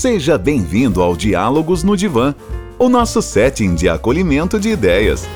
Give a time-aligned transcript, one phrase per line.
[0.00, 2.34] Seja bem-vindo ao Diálogos no Divã,
[2.78, 5.28] o nosso setting de acolhimento de ideias.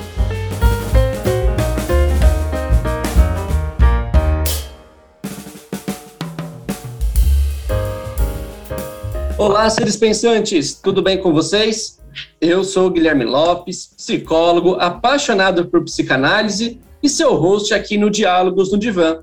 [9.36, 12.00] Olá, seres pensantes, tudo bem com vocês?
[12.40, 18.79] Eu sou Guilherme Lopes, psicólogo, apaixonado por psicanálise e seu host aqui no Diálogos no
[18.79, 19.18] Divã.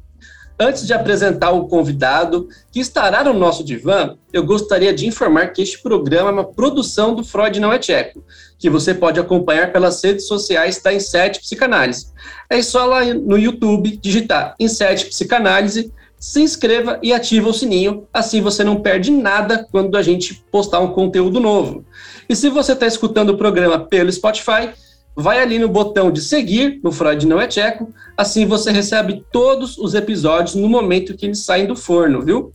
[0.59, 5.61] Antes de apresentar o convidado que estará no nosso divã, eu gostaria de informar que
[5.61, 8.23] este programa é uma produção do Freud Não é Tcheco,
[8.59, 12.07] que você pode acompanhar pelas redes sociais da Inset Psicanálise.
[12.49, 18.41] É só lá no YouTube digitar Inset Psicanálise, se inscreva e ativa o sininho, assim
[18.41, 21.83] você não perde nada quando a gente postar um conteúdo novo.
[22.29, 24.69] E se você está escutando o programa pelo Spotify,
[25.15, 29.77] vai ali no botão de seguir, no Freud Não é Tcheco, assim você recebe todos
[29.77, 32.53] os episódios no momento que eles saem do forno, viu?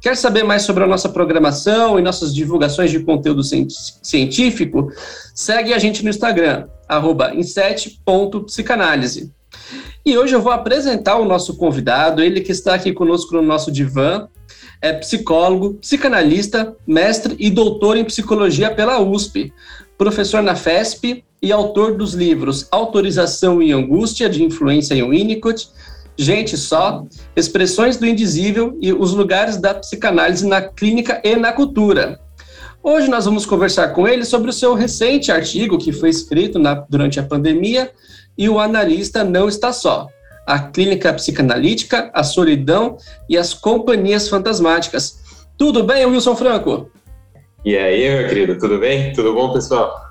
[0.00, 4.92] Quer saber mais sobre a nossa programação e nossas divulgações de conteúdo científico?
[5.34, 6.66] Segue a gente no Instagram,
[7.34, 9.32] inset.psicanálise.
[10.04, 13.72] E hoje eu vou apresentar o nosso convidado, ele que está aqui conosco no nosso
[13.72, 14.28] divã,
[14.82, 19.50] é psicólogo, psicanalista, mestre e doutor em psicologia pela USP,
[19.96, 25.68] professor na FESP e autor dos livros Autorização e Angústia, de influência em Winnicott,
[26.16, 27.04] Gente Só,
[27.36, 32.18] Expressões do Indizível e Os Lugares da Psicanálise na Clínica e na Cultura.
[32.82, 36.74] Hoje nós vamos conversar com ele sobre o seu recente artigo que foi escrito na,
[36.88, 37.90] durante a pandemia
[38.38, 40.08] e o analista não está só.
[40.46, 42.96] A clínica psicanalítica, a solidão
[43.28, 45.18] e as companhias fantasmáticas.
[45.58, 46.90] Tudo bem, Wilson Franco?
[47.64, 49.12] E aí, meu querido, tudo bem?
[49.12, 50.03] Tudo bom, pessoal?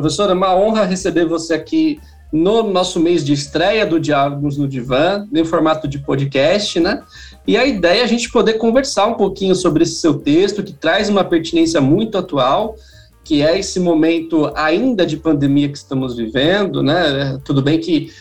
[0.00, 1.98] Professora, é uma honra receber você aqui
[2.32, 7.02] no nosso mês de estreia do Diálogos no Divã, em formato de podcast, né?
[7.44, 10.72] E a ideia é a gente poder conversar um pouquinho sobre esse seu texto, que
[10.72, 12.76] traz uma pertinência muito atual,
[13.24, 17.40] que é esse momento ainda de pandemia que estamos vivendo, né?
[17.44, 18.12] Tudo bem que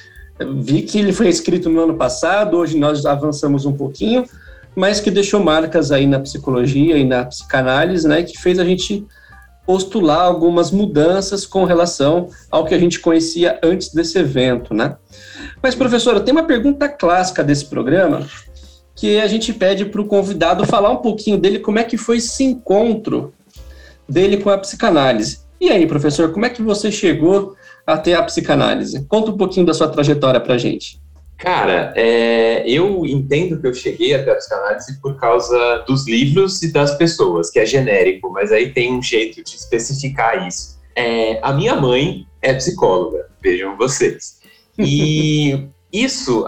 [0.56, 4.24] vi que ele foi escrito no ano passado, hoje nós avançamos um pouquinho,
[4.76, 8.24] mas que deixou marcas aí na psicologia e na psicanálise, né?
[8.24, 9.06] Que fez a gente
[9.68, 14.96] postular algumas mudanças com relação ao que a gente conhecia antes desse evento, né?
[15.62, 18.26] Mas, professora, tem uma pergunta clássica desse programa
[18.96, 22.18] que a gente pede para o convidado falar um pouquinho dele, como é que foi
[22.18, 23.34] esse encontro
[24.08, 25.42] dele com a psicanálise.
[25.60, 27.54] E aí, professor, como é que você chegou
[27.86, 29.06] até a psicanálise?
[29.06, 31.02] Conta um pouquinho da sua trajetória para a gente.
[31.38, 36.72] Cara, é, eu entendo que eu cheguei até a psicanálise por causa dos livros e
[36.72, 40.80] das pessoas, que é genérico, mas aí tem um jeito de especificar isso.
[40.96, 44.40] É, a minha mãe é psicóloga, vejam vocês.
[44.80, 46.44] E isso,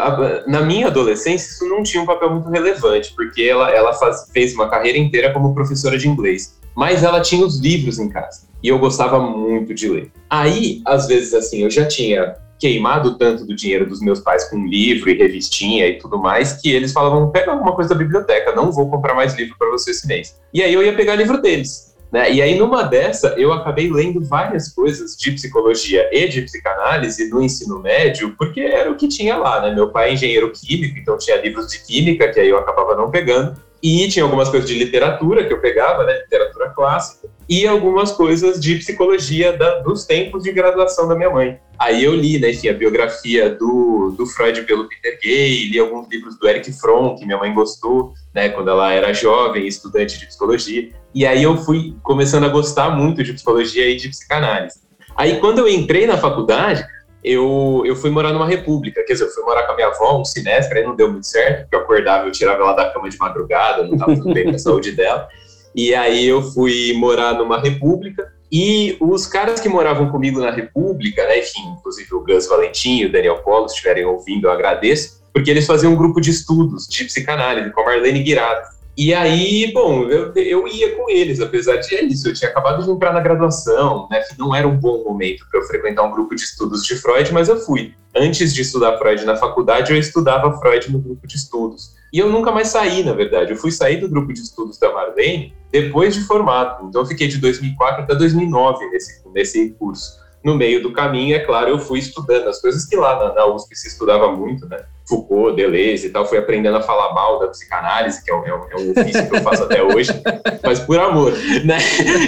[0.47, 4.55] na minha adolescência, isso não tinha um papel muito relevante, porque ela, ela faz, fez
[4.55, 8.69] uma carreira inteira como professora de inglês, mas ela tinha os livros em casa, e
[8.69, 10.13] eu gostava muito de ler.
[10.29, 14.65] Aí, às vezes, assim, eu já tinha queimado tanto do dinheiro dos meus pais com
[14.65, 18.71] livro e revistinha e tudo mais, que eles falavam: pega alguma coisa da biblioteca, não
[18.71, 20.39] vou comprar mais livro para você esse mês.
[20.53, 21.93] E aí eu ia pegar livro deles.
[22.13, 22.31] Né?
[22.31, 27.41] E aí, numa dessa, eu acabei lendo várias coisas de psicologia e de psicanálise no
[27.41, 29.75] ensino médio, porque era o que tinha lá, né?
[29.75, 33.11] Meu pai é engenheiro químico, então tinha livros de química, que aí eu acabava não
[33.11, 33.61] pegando.
[33.81, 36.13] E tinha algumas coisas de literatura que eu pegava, né?
[36.19, 36.48] Literatura
[36.79, 37.27] clássica.
[37.49, 41.59] E algumas coisas de psicologia da, dos tempos de graduação da minha mãe.
[41.77, 46.07] Aí eu li, né, enfim, a biografia do, do Freud pelo Peter Gay, li alguns
[46.09, 50.27] livros do Eric Fromm, que minha mãe gostou, né, quando ela era jovem, estudante de
[50.27, 50.89] psicologia.
[51.13, 54.79] E aí eu fui começando a gostar muito de psicologia e de psicanálise.
[55.17, 56.85] Aí quando eu entrei na faculdade,
[57.21, 60.21] eu, eu fui morar numa república, quer dizer, eu fui morar com a minha avó
[60.21, 63.09] um semestre, aí não deu muito certo, porque eu acordava, eu tirava ela da cama
[63.09, 65.27] de madrugada, não estava tudo bem com a saúde dela.
[65.75, 71.23] E aí eu fui morar numa república, e os caras que moravam comigo na República,
[71.27, 75.21] né, enfim, inclusive o Gus Valentim e o Daniel Polo, se estiverem ouvindo, eu agradeço,
[75.31, 78.67] porque eles faziam um grupo de estudos de psicanálise com a Marlene Guirado.
[78.97, 82.83] E aí, bom, eu, eu ia com eles, apesar de é isso, eu tinha acabado
[82.83, 86.35] de entrar na graduação, né, não era um bom momento para eu frequentar um grupo
[86.35, 87.93] de estudos de Freud, mas eu fui.
[88.15, 91.93] Antes de estudar Freud na faculdade, eu estudava Freud no grupo de estudos.
[92.11, 93.51] E eu nunca mais saí, na verdade.
[93.51, 96.87] Eu fui sair do grupo de estudos da Marlene depois de formado.
[96.87, 101.39] Então eu fiquei de 2004 até 2009 nesse, nesse curso no meio do caminho, é
[101.39, 104.77] claro, eu fui estudando as coisas que lá na, na USP se estudava muito, né?
[105.07, 108.55] Foucault, Deleuze e tal, fui aprendendo a falar mal da psicanálise, que é um, é
[108.55, 110.11] um, é ofício que eu faço até hoje,
[110.63, 111.33] mas por amor,
[111.65, 111.77] né?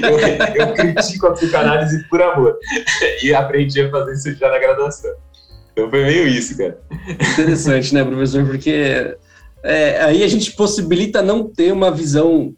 [0.04, 2.58] Eu, eu critico a psicanálise por amor.
[3.24, 5.12] E aprendi a fazer isso já na graduação.
[5.72, 6.78] Então foi meio isso, cara.
[7.34, 8.46] Interessante, né, professor?
[8.46, 9.16] Porque
[9.64, 12.54] é, aí a gente possibilita não ter uma visão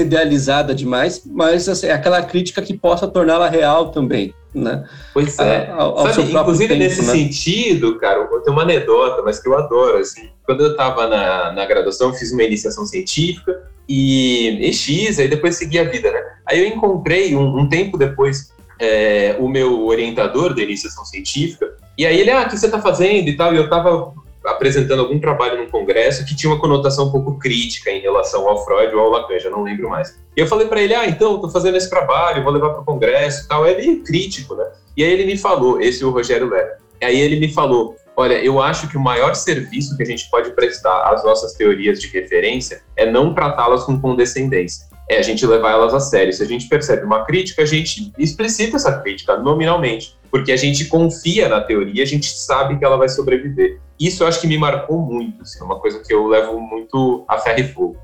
[0.00, 4.84] idealizada demais, mas assim, é aquela crítica que possa torná-la real também, né?
[5.12, 5.70] Pois é.
[5.70, 7.12] Ao, ao Sabe, inclusive tempo, nesse né?
[7.12, 10.28] sentido, cara, eu tenho uma anedota, mas que eu adoro, assim.
[10.44, 15.28] Quando eu estava na, na graduação, eu fiz uma iniciação científica e, e X, aí
[15.28, 16.22] depois segui a vida, né?
[16.46, 22.04] Aí eu encontrei, um, um tempo depois, é, o meu orientador da iniciação científica, e
[22.04, 24.12] aí ele, ah, o que você está fazendo e tal, e eu estava
[24.46, 28.64] apresentando algum trabalho num congresso que tinha uma conotação um pouco crítica em relação ao
[28.64, 30.18] Freud ou ao Lacan, já não lembro mais.
[30.36, 32.84] E eu falei para ele, ah, então, estou fazendo esse trabalho, vou levar para o
[32.84, 33.66] congresso e tal.
[33.66, 34.64] É crítico, né?
[34.96, 36.78] E aí ele me falou, esse é o Rogério Lera.
[37.02, 40.50] Aí ele me falou, olha, eu acho que o maior serviço que a gente pode
[40.52, 44.86] prestar às nossas teorias de referência é não tratá-las com condescendência.
[45.08, 46.32] É a gente levar elas a sério.
[46.32, 50.84] Se a gente percebe uma crítica, a gente explicita essa crítica nominalmente porque a gente
[50.86, 53.80] confia na teoria, a gente sabe que ela vai sobreviver.
[53.98, 57.24] Isso eu acho que me marcou muito, assim, é uma coisa que eu levo muito
[57.28, 57.96] a ferro e fogo.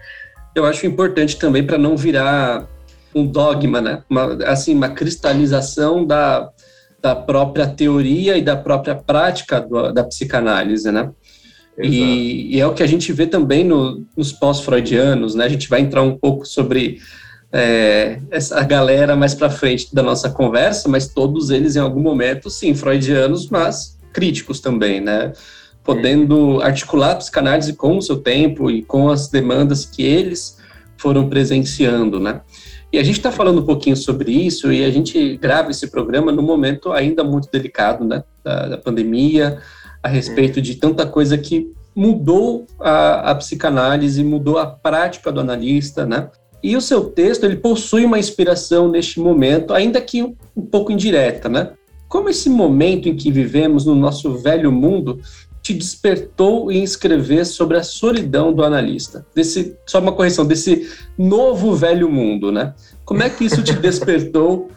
[0.55, 2.67] Eu acho importante também para não virar
[3.15, 4.03] um dogma, né?
[4.09, 6.51] Uma, assim, uma cristalização da,
[7.01, 11.11] da própria teoria e da própria prática do, da psicanálise, né?
[11.79, 15.47] E, e, é o que a gente vê também no, nos pós-freudianos, né?
[15.47, 16.99] A gente vai entrar um pouco sobre
[17.51, 22.51] é, essa galera mais para frente da nossa conversa, mas todos eles em algum momento,
[22.51, 25.33] sim, freudianos, mas críticos também, né?
[25.85, 30.59] Podendo articular a psicanálise com o seu tempo e com as demandas que eles
[30.97, 32.41] foram presenciando, né?
[32.93, 36.31] E a gente está falando um pouquinho sobre isso e a gente grava esse programa
[36.31, 38.23] num momento ainda muito delicado, né?
[38.45, 39.59] Da, da pandemia,
[40.03, 46.05] a respeito de tanta coisa que mudou a, a psicanálise, mudou a prática do analista,
[46.05, 46.31] né?
[46.63, 50.93] E o seu texto, ele possui uma inspiração neste momento, ainda que um, um pouco
[50.93, 51.71] indireta, né?
[52.09, 55.21] Como esse momento em que vivemos no nosso velho mundo
[55.63, 59.25] te despertou em escrever sobre a solidão do analista?
[59.35, 62.75] Desse, só uma correção, desse novo velho mundo, né?
[63.05, 64.71] Como é que isso te despertou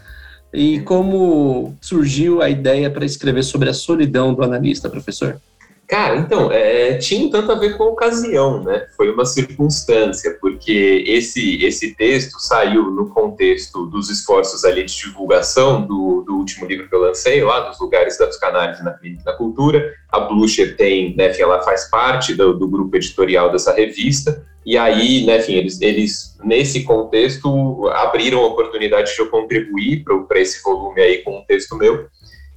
[0.53, 5.41] e como surgiu a ideia para escrever sobre a solidão do analista, professor?
[5.87, 8.87] Cara, então, é, tinha um tanto a ver com a ocasião, né?
[8.97, 15.85] Foi uma circunstância, porque esse, esse texto saiu no contexto dos esforços ali de divulgação
[15.85, 19.33] do, do último livro que eu lancei, lá dos lugares da psicanálise na clínica da
[19.33, 19.93] cultura.
[20.09, 24.79] A Blucher tem, né, enfim, ela faz parte do, do grupo editorial dessa revista, e
[24.79, 30.63] aí, né, enfim, eles, eles, nesse contexto, abriram a oportunidade de eu contribuir para esse
[30.63, 32.07] volume aí com um texto meu,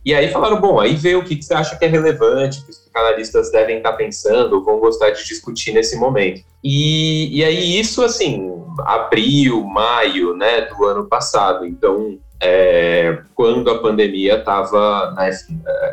[0.04, 2.70] e aí falaram, bom, aí vê o que, que você acha que é relevante, que
[2.70, 6.42] os psicanalistas devem estar pensando, vão gostar de discutir nesse momento.
[6.62, 8.50] E, e aí isso, assim,
[8.80, 11.66] abril, maio, né, do ano passado.
[11.66, 15.30] Então, é, quando a pandemia estava né,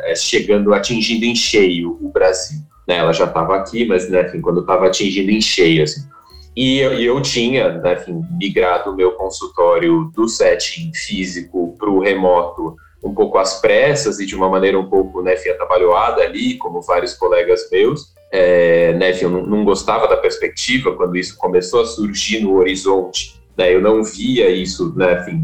[0.04, 2.60] é, chegando, atingindo em cheio o Brasil.
[2.86, 6.02] Né, ela já estava aqui, mas né, enfim, quando estava atingindo em cheio, assim.
[6.56, 12.00] E eu, eu tinha, né, enfim, migrado o meu consultório do setting físico para o
[12.00, 16.56] remoto um pouco às pressas e de uma maneira um pouco, né, enfim, atabalhoada ali,
[16.56, 18.14] como vários colegas meus.
[18.32, 22.56] É, né, enfim, eu não, não, gostava da perspectiva quando isso começou a surgir no
[22.56, 23.40] horizonte.
[23.56, 25.40] Né, eu não via isso, né, enfim,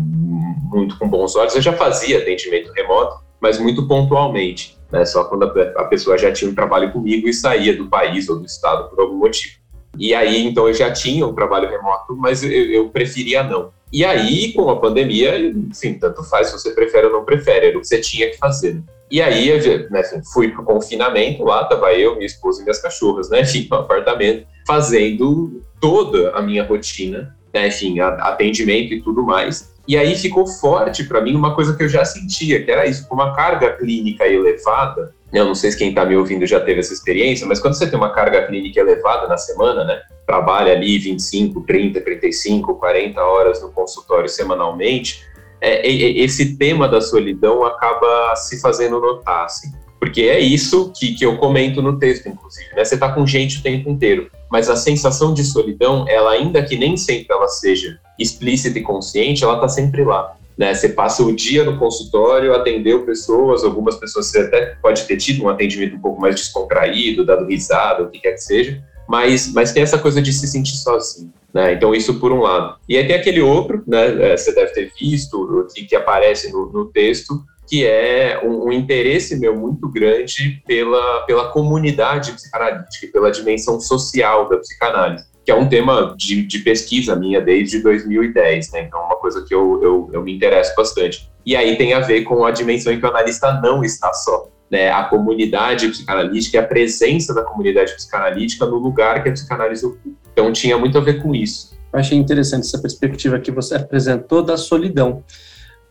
[0.71, 1.55] muito com bons olhos.
[1.55, 6.33] Eu já fazia atendimento remoto, mas muito pontualmente, né, só quando a, a pessoa já
[6.33, 9.63] tinha um trabalho comigo e saía do país ou do estado por algum motivo.
[9.99, 13.71] E aí, então, eu já tinha um trabalho remoto, mas eu, eu preferia não.
[13.93, 17.77] E aí, com a pandemia, enfim, tanto faz se você prefere ou não prefere, era
[17.77, 18.82] o que você tinha que fazer.
[19.11, 19.51] E aí,
[19.91, 23.69] né, enfim, fui pro confinamento lá, tava eu, minha esposa e minhas cachorras, né, enfim,
[23.70, 29.70] no apartamento, fazendo toda a minha rotina, né, enfim, atendimento e tudo mais.
[29.87, 33.06] E aí ficou forte para mim uma coisa que eu já sentia, que era isso,
[33.11, 36.93] uma carga clínica elevada, eu não sei se quem está me ouvindo já teve essa
[36.93, 41.62] experiência, mas quando você tem uma carga clínica elevada na semana, né, trabalha ali 25,
[41.62, 45.24] 30, 35, 40 horas no consultório semanalmente,
[45.60, 49.70] é, é, esse tema da solidão acaba se fazendo notar, assim.
[49.98, 52.84] Porque é isso que, que eu comento no texto, inclusive, né?
[52.84, 56.77] Você está com gente o tempo inteiro, mas a sensação de solidão, ela ainda que
[56.77, 60.36] nem sempre ela seja explícita e consciente, ela está sempre lá.
[60.56, 60.75] Né?
[60.75, 65.44] Você passa o dia no consultório, atendeu pessoas, algumas pessoas você até pode ter tido
[65.44, 69.73] um atendimento um pouco mais descontraído, dado risada, o que quer que seja, mas, mas
[69.73, 71.32] tem essa coisa de se sentir sozinho.
[71.53, 71.75] Né?
[71.75, 72.77] Então, isso por um lado.
[72.89, 76.71] E aí tem aquele outro, né, é, você deve ter visto, que, que aparece no,
[76.73, 83.31] no texto, que é um, um, interesse meu muito grande pela, pela comunidade psicanalítica, pela
[83.31, 88.82] dimensão social da psicanálise que é um tema de, de, pesquisa minha desde 2010, né?
[88.82, 91.29] Então, é uma coisa que eu, eu, eu, me interesso bastante.
[91.44, 94.49] E aí tem a ver com a dimensão em que o analista não está só.
[94.70, 94.91] Né?
[94.91, 100.11] A comunidade psicanalítica e a presença da comunidade psicanalítica no lugar que a psicanálise ocupa.
[100.32, 101.72] Então, tinha muito a ver com isso.
[101.93, 105.22] Eu achei interessante essa perspectiva que você apresentou da solidão,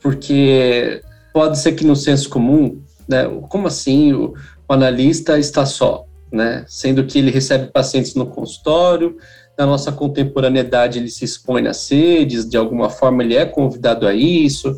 [0.01, 4.34] porque pode ser que no senso comum, né, como assim o,
[4.67, 9.17] o analista está só, né, sendo que ele recebe pacientes no consultório,
[9.58, 14.13] na nossa contemporaneidade ele se expõe nas sedes, de alguma forma ele é convidado a
[14.13, 14.75] isso,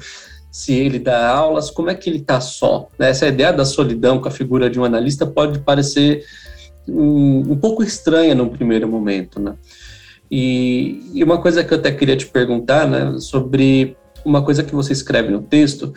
[0.52, 2.88] se ele dá aulas, como é que ele está só?
[3.00, 3.10] Né?
[3.10, 6.24] Essa ideia da solidão com a figura de um analista pode parecer
[6.88, 9.56] um, um pouco estranha num primeiro momento, né?
[10.30, 14.74] E, e, uma coisa que eu até queria te perguntar, né, sobre uma coisa que
[14.74, 15.94] você escreve no texto,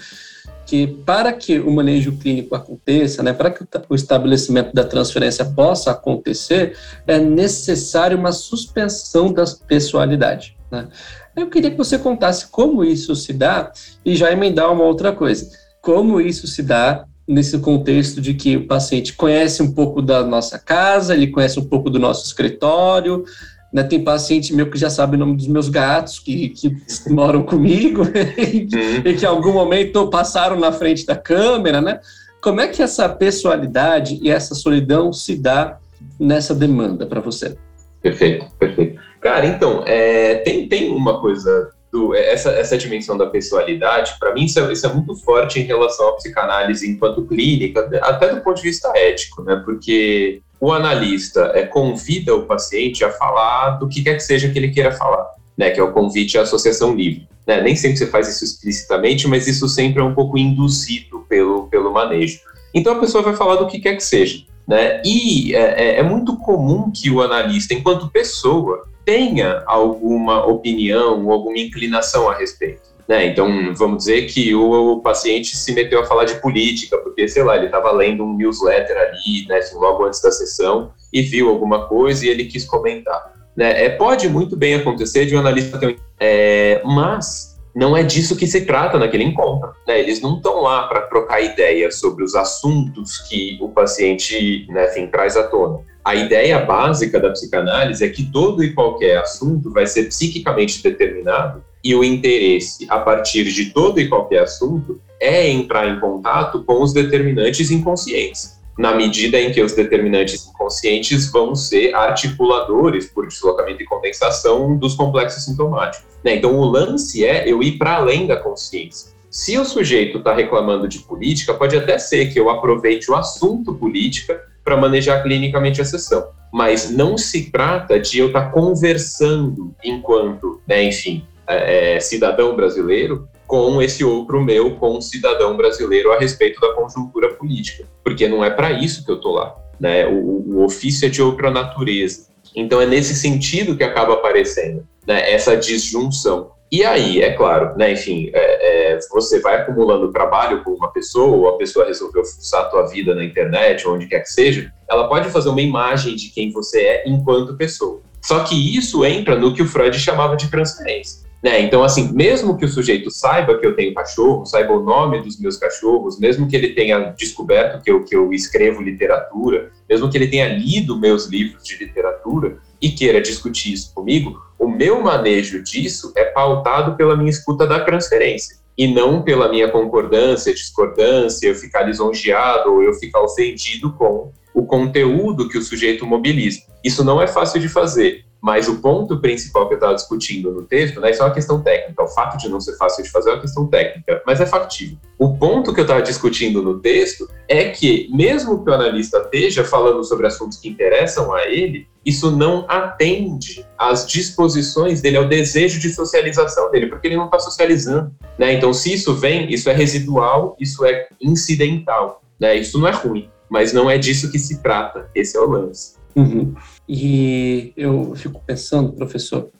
[0.66, 5.92] que para que o manejo clínico aconteça, né, para que o estabelecimento da transferência possa
[5.92, 10.56] acontecer, é necessário uma suspensão da pessoalidade.
[10.70, 10.88] Né?
[11.36, 13.70] Eu queria que você contasse como isso se dá
[14.04, 15.48] e já emendar uma outra coisa.
[15.80, 20.58] Como isso se dá nesse contexto de que o paciente conhece um pouco da nossa
[20.58, 23.24] casa, ele conhece um pouco do nosso escritório,
[23.72, 26.76] né, tem paciente meu que já sabe o nome dos meus gatos, que, que
[27.10, 28.02] moram comigo,
[28.38, 28.66] e,
[29.04, 32.00] e que em algum momento passaram na frente da câmera, né?
[32.40, 35.78] Como é que essa pessoalidade e essa solidão se dá
[36.18, 37.56] nessa demanda para você?
[38.00, 39.00] Perfeito, perfeito.
[39.20, 44.44] Cara, então, é, tem, tem uma coisa, do, essa, essa dimensão da pessoalidade, para mim
[44.44, 48.56] isso é, isso é, muito forte em relação à psicanálise enquanto clínica, até do ponto
[48.56, 49.62] de vista ético, né?
[49.64, 54.58] Porque o analista é, convida o paciente a falar do que quer que seja que
[54.58, 55.26] ele queira falar,
[55.56, 57.28] né, que é o convite à associação livre.
[57.46, 57.60] Né?
[57.60, 61.92] Nem sempre você faz isso explicitamente, mas isso sempre é um pouco induzido pelo, pelo
[61.92, 62.40] manejo.
[62.74, 64.44] Então a pessoa vai falar do que quer que seja.
[64.66, 65.00] Né?
[65.04, 71.32] E é, é, é muito comum que o analista, enquanto pessoa, tenha alguma opinião ou
[71.32, 72.86] alguma inclinação a respeito.
[73.06, 73.26] Né?
[73.26, 77.56] Então, vamos dizer que o, paciente se meteu a falar de política, porque, sei lá,
[77.56, 81.86] ele estava lendo um newsletter ali, né, assim, logo antes da sessão, e viu alguma
[81.86, 83.32] coisa e ele quis comentar.
[83.56, 83.84] Né?
[83.84, 85.96] É, pode muito bem acontecer de um analista ter um...
[86.18, 89.70] É, mas não é disso que se trata naquele encontro.
[89.86, 90.00] Né?
[90.00, 95.06] Eles não estão lá para trocar ideias sobre os assuntos que o paciente né, enfim,
[95.08, 95.80] traz à tona.
[96.02, 101.62] A ideia básica da psicanálise é que todo e qualquer assunto vai ser psiquicamente determinado
[101.84, 106.82] e o interesse, a partir de todo e qualquer assunto, é entrar em contato com
[106.82, 113.82] os determinantes inconscientes, na medida em que os determinantes inconscientes vão ser articuladores por deslocamento
[113.82, 116.06] e condensação dos complexos sintomáticos.
[116.22, 116.36] Né?
[116.36, 119.16] Então, o lance é eu ir para além da consciência.
[119.30, 123.74] Se o sujeito está reclamando de política, pode até ser que eu aproveite o assunto
[123.74, 126.28] política para manejar clinicamente a sessão.
[126.52, 132.56] Mas não se trata de eu estar tá conversando enquanto, né, enfim, é, é, cidadão
[132.56, 138.28] brasileiro com esse outro meu, com um cidadão brasileiro a respeito da conjuntura política, porque
[138.28, 140.06] não é para isso que eu tô lá, né?
[140.06, 142.26] O, o, ofício é de outra natureza.
[142.54, 145.30] Então é nesse sentido que acaba aparecendo, né?
[145.30, 146.50] Essa disjunção.
[146.70, 147.92] E aí, é claro, né?
[147.92, 152.62] Enfim, é, é, você vai acumulando trabalho com uma pessoa, ou a pessoa resolveu fuçar
[152.62, 156.30] a tua vida na internet, onde quer que seja, ela pode fazer uma imagem de
[156.30, 158.02] quem você é enquanto pessoa.
[158.26, 161.24] Só que isso entra no que o Freud chamava de transferência.
[161.40, 161.60] Né?
[161.60, 165.38] Então, assim, mesmo que o sujeito saiba que eu tenho cachorro, saiba o nome dos
[165.38, 170.18] meus cachorros, mesmo que ele tenha descoberto que eu, que eu escrevo literatura, mesmo que
[170.18, 175.62] ele tenha lido meus livros de literatura e queira discutir isso comigo, o meu manejo
[175.62, 181.54] disso é pautado pela minha escuta da transferência e não pela minha concordância, discordância, eu
[181.54, 186.62] ficar lisonjeado ou eu ficar ofendido com o conteúdo que o sujeito mobiliza.
[186.82, 190.62] Isso não é fácil de fazer, mas o ponto principal que eu estava discutindo no
[190.62, 192.02] texto, né, isso é uma questão técnica.
[192.02, 194.96] O fato de não ser fácil de fazer é uma questão técnica, mas é factível.
[195.18, 199.62] O ponto que eu estava discutindo no texto é que, mesmo que o analista esteja
[199.62, 205.78] falando sobre assuntos que interessam a ele, isso não atende às disposições dele, ao desejo
[205.78, 208.10] de socialização dele, porque ele não está socializando.
[208.38, 208.54] Né?
[208.54, 212.22] Então, se isso vem, isso é residual, isso é incidental.
[212.40, 212.56] Né?
[212.56, 215.08] Isso não é ruim, mas não é disso que se trata.
[215.14, 215.96] Esse é o lance.
[216.14, 216.54] Uhum.
[216.88, 219.50] E eu fico pensando, professor,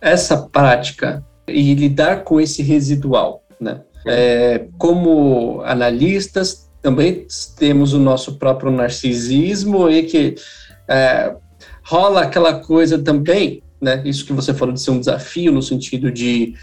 [0.00, 3.82] essa prática e lidar com esse residual, né?
[4.04, 10.34] É, como analistas, também temos o nosso próprio narcisismo e que
[10.88, 11.36] é,
[11.84, 14.02] rola aquela coisa também, né?
[14.04, 16.54] Isso que você falou de ser um desafio no sentido de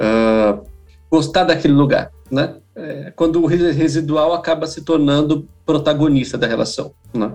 [0.00, 0.64] uh,
[1.10, 2.56] gostar daquele lugar, né?
[2.82, 7.32] É, quando o residual acaba se tornando protagonista da relação, né?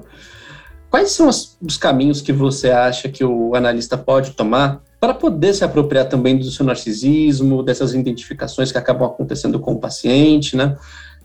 [0.89, 5.53] Quais são os, os caminhos que você acha que o analista pode tomar para poder
[5.53, 10.75] se apropriar também do seu narcisismo, dessas identificações que acabam acontecendo com o paciente, né?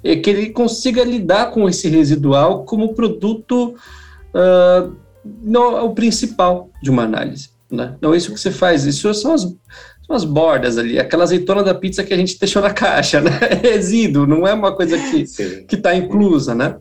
[0.02, 3.74] E que ele consiga lidar com esse residual como produto
[4.34, 7.50] uh, no, o principal de uma análise.
[7.70, 7.96] Né?
[8.00, 9.44] Não, isso que você faz, isso são as,
[10.10, 13.30] são as bordas ali, aquela azeitona da pizza que a gente deixou na caixa, né?
[13.50, 16.76] É resíduo, não é uma coisa que está inclusa, né?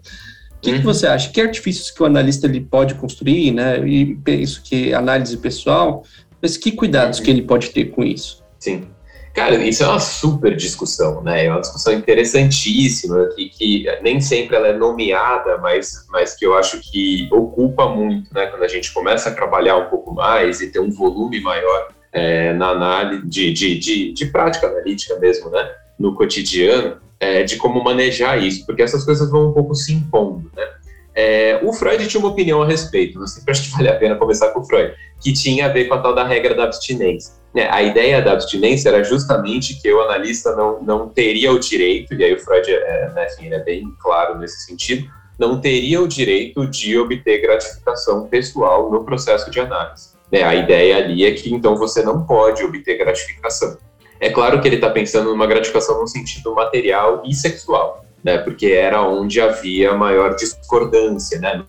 [0.51, 0.77] O que, uhum.
[0.79, 1.29] que, você acha?
[1.29, 3.87] Que artifícios que o analista ele pode construir, né?
[3.87, 6.03] E penso que análise pessoal,
[6.41, 7.25] mas que cuidados uhum.
[7.25, 8.43] que ele pode ter com isso?
[8.59, 8.87] Sim.
[9.33, 11.45] Cara, isso é uma super discussão, né?
[11.45, 16.57] É uma discussão interessantíssima, que, que nem sempre ela é nomeada, mas, mas que eu
[16.57, 18.47] acho que ocupa muito, né?
[18.47, 22.53] Quando a gente começa a trabalhar um pouco mais e ter um volume maior é,
[22.53, 25.69] na análise de, de, de, de, prática analítica mesmo, né?
[25.97, 30.49] No cotidiano, é, de como manejar isso, porque essas coisas vão um pouco se impondo,
[30.55, 30.67] né?
[31.13, 33.95] É, o Freud tinha uma opinião a respeito, não sei se acho que vale a
[33.95, 36.63] pena começar com o Freud, que tinha a ver com a tal da regra da
[36.63, 37.33] abstinência.
[37.53, 42.13] É, a ideia da abstinência era justamente que o analista não, não teria o direito,
[42.13, 46.07] e aí o Freud é, né, assim, é bem claro nesse sentido, não teria o
[46.07, 50.18] direito de obter gratificação pessoal no processo de análise.
[50.31, 53.77] É, a ideia ali é que então você não pode obter gratificação.
[54.19, 58.67] É claro que ele está pensando numa gratificação no sentido material e sexual, né, porque
[58.67, 61.63] era onde havia maior discordância né,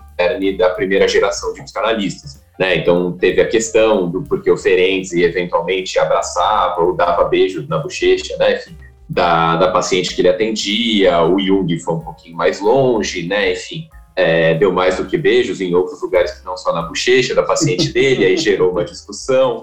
[0.58, 2.40] da primeira geração de psicanalistas.
[2.58, 2.76] Né?
[2.76, 8.36] Então, teve a questão do porque o Ferenczi eventualmente abraçava ou dava beijo na bochecha,
[8.36, 8.56] né?
[8.56, 8.76] Enfim,
[9.08, 13.52] da, da paciente que ele atendia, o Jung foi um pouquinho mais longe, né?
[13.52, 17.34] Enfim, é, deu mais do que beijos em outros lugares que não só na bochecha
[17.34, 19.62] da paciente dele, aí gerou uma discussão.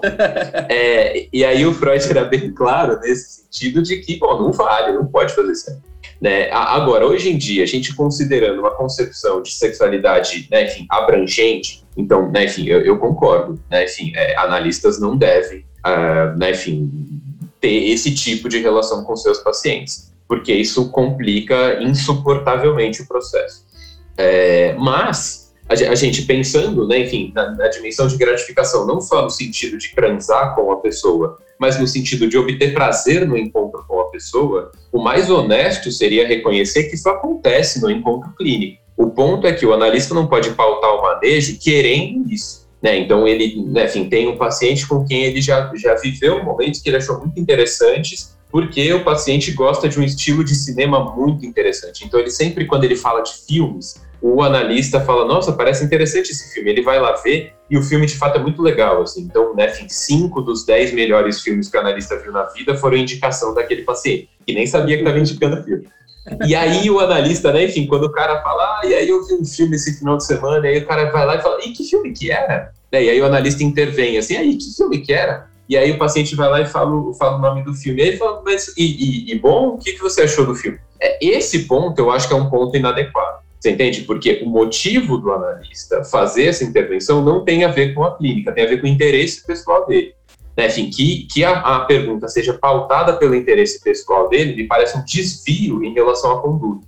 [0.68, 4.92] É, e aí o Freud era bem claro nesse sentido de que, bom, não vale,
[4.92, 5.70] não pode fazer isso.
[6.20, 6.50] Né?
[6.50, 12.30] Agora, hoje em dia, a gente considerando uma concepção de sexualidade, né, enfim, abrangente, então,
[12.30, 16.90] né, enfim, eu, eu concordo, né, enfim, é, analistas não devem, uh, enfim,
[17.60, 23.67] ter esse tipo de relação com seus pacientes, porque isso complica insuportavelmente o processo.
[24.18, 29.30] É, mas a, gente pensando, né, enfim, na, na, dimensão de gratificação, não só no
[29.30, 34.00] sentido de transar com a pessoa, mas no sentido de obter prazer no encontro com
[34.00, 38.82] a pessoa, o mais honesto seria reconhecer que isso acontece no encontro clínico.
[38.96, 42.66] O ponto é que o analista não pode pautar o manejo querendo isso.
[42.82, 42.98] Né?
[42.98, 46.88] Então, ele, né, enfim, tem um paciente com quem ele já, já viveu momentos que
[46.88, 52.04] ele achou muito interessantes porque o paciente gosta de um estilo de cinema muito interessante.
[52.04, 56.52] Então, ele sempre, quando ele fala de filmes, o analista fala: Nossa, parece interessante esse
[56.52, 56.70] filme.
[56.70, 59.02] Ele vai lá ver e o filme de fato é muito legal.
[59.02, 59.22] Assim.
[59.22, 62.96] Então, né, enfim, cinco dos dez melhores filmes que o analista viu na vida foram
[62.96, 65.88] indicação daquele paciente, que nem sabia que estava indicando o filme.
[66.46, 69.34] E aí o analista, né, enfim, quando o cara fala, ah, e aí eu vi
[69.34, 71.72] um filme esse final de semana, e aí o cara vai lá e fala, e
[71.72, 72.70] que filme que era?
[72.92, 75.48] Né, e aí o analista intervém, assim, aí que filme que era?
[75.68, 78.00] E aí o paciente vai lá e fala, fala o nome do filme.
[78.00, 80.78] E aí fala, mas e, e, e bom, o que, que você achou do filme?
[81.00, 83.40] É, esse ponto eu acho que é um ponto inadequado.
[83.58, 84.02] Você entende?
[84.02, 88.52] Porque o motivo do analista fazer essa intervenção não tem a ver com a clínica,
[88.52, 90.14] tem a ver com o interesse pessoal dele.
[90.56, 90.66] Né?
[90.66, 95.04] Enfim, que, que a, a pergunta seja pautada pelo interesse pessoal dele me parece um
[95.04, 96.86] desvio em relação à conduta.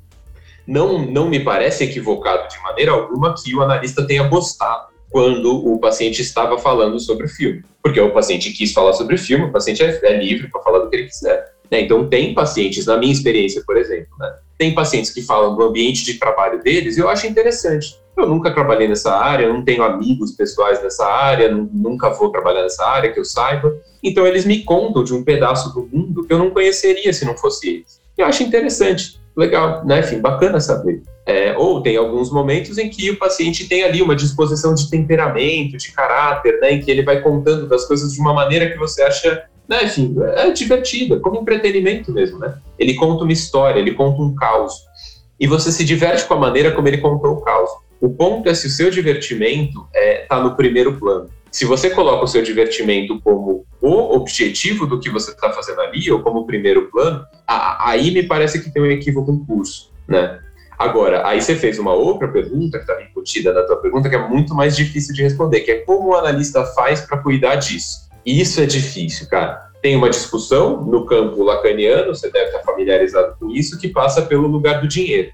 [0.67, 5.79] Não, não me parece equivocado de maneira alguma que o analista tenha gostado quando o
[5.81, 7.65] paciente estava falando sobre o filme.
[7.83, 10.79] Porque o paciente quis falar sobre o filme, o paciente é, é livre para falar
[10.81, 11.53] do que ele quiser.
[11.71, 11.83] Né?
[11.83, 14.35] Então, tem pacientes, na minha experiência, por exemplo, né?
[14.59, 17.99] tem pacientes que falam do ambiente de trabalho deles e eu acho interessante.
[18.17, 22.85] Eu nunca trabalhei nessa área, não tenho amigos pessoais nessa área, nunca vou trabalhar nessa
[22.85, 23.75] área, que eu saiba.
[24.03, 27.37] Então, eles me contam de um pedaço do mundo que eu não conheceria se não
[27.37, 28.01] fosse eles.
[28.19, 30.01] Eu acho interessante, legal, né?
[30.01, 31.03] Enfim, bacana saber.
[31.27, 35.77] É, ou tem alguns momentos em que o paciente tem ali uma disposição de temperamento,
[35.77, 39.03] de caráter, né, em que ele vai contando das coisas de uma maneira que você
[39.03, 42.59] acha, né, enfim, é divertida, como entretenimento mesmo, né?
[42.77, 44.75] Ele conta uma história, ele conta um caos,
[45.39, 47.71] e você se diverte com a maneira como ele contou o caos.
[48.01, 51.31] O ponto é se o seu divertimento está é, tá no primeiro plano.
[51.53, 56.11] Se você coloca o seu divertimento como o objetivo do que você está fazendo ali,
[56.11, 60.41] ou como primeiro plano, a, aí me parece que tem um equívoco em curso, né?
[60.77, 64.29] Agora, aí você fez uma outra pergunta que estava embutida na tua pergunta, que é
[64.29, 68.10] muito mais difícil de responder, que é como o analista faz para cuidar disso.
[68.25, 69.71] Isso é difícil, cara.
[69.83, 74.47] Tem uma discussão no campo lacaniano, você deve estar familiarizado com isso, que passa pelo
[74.47, 75.31] lugar do dinheiro.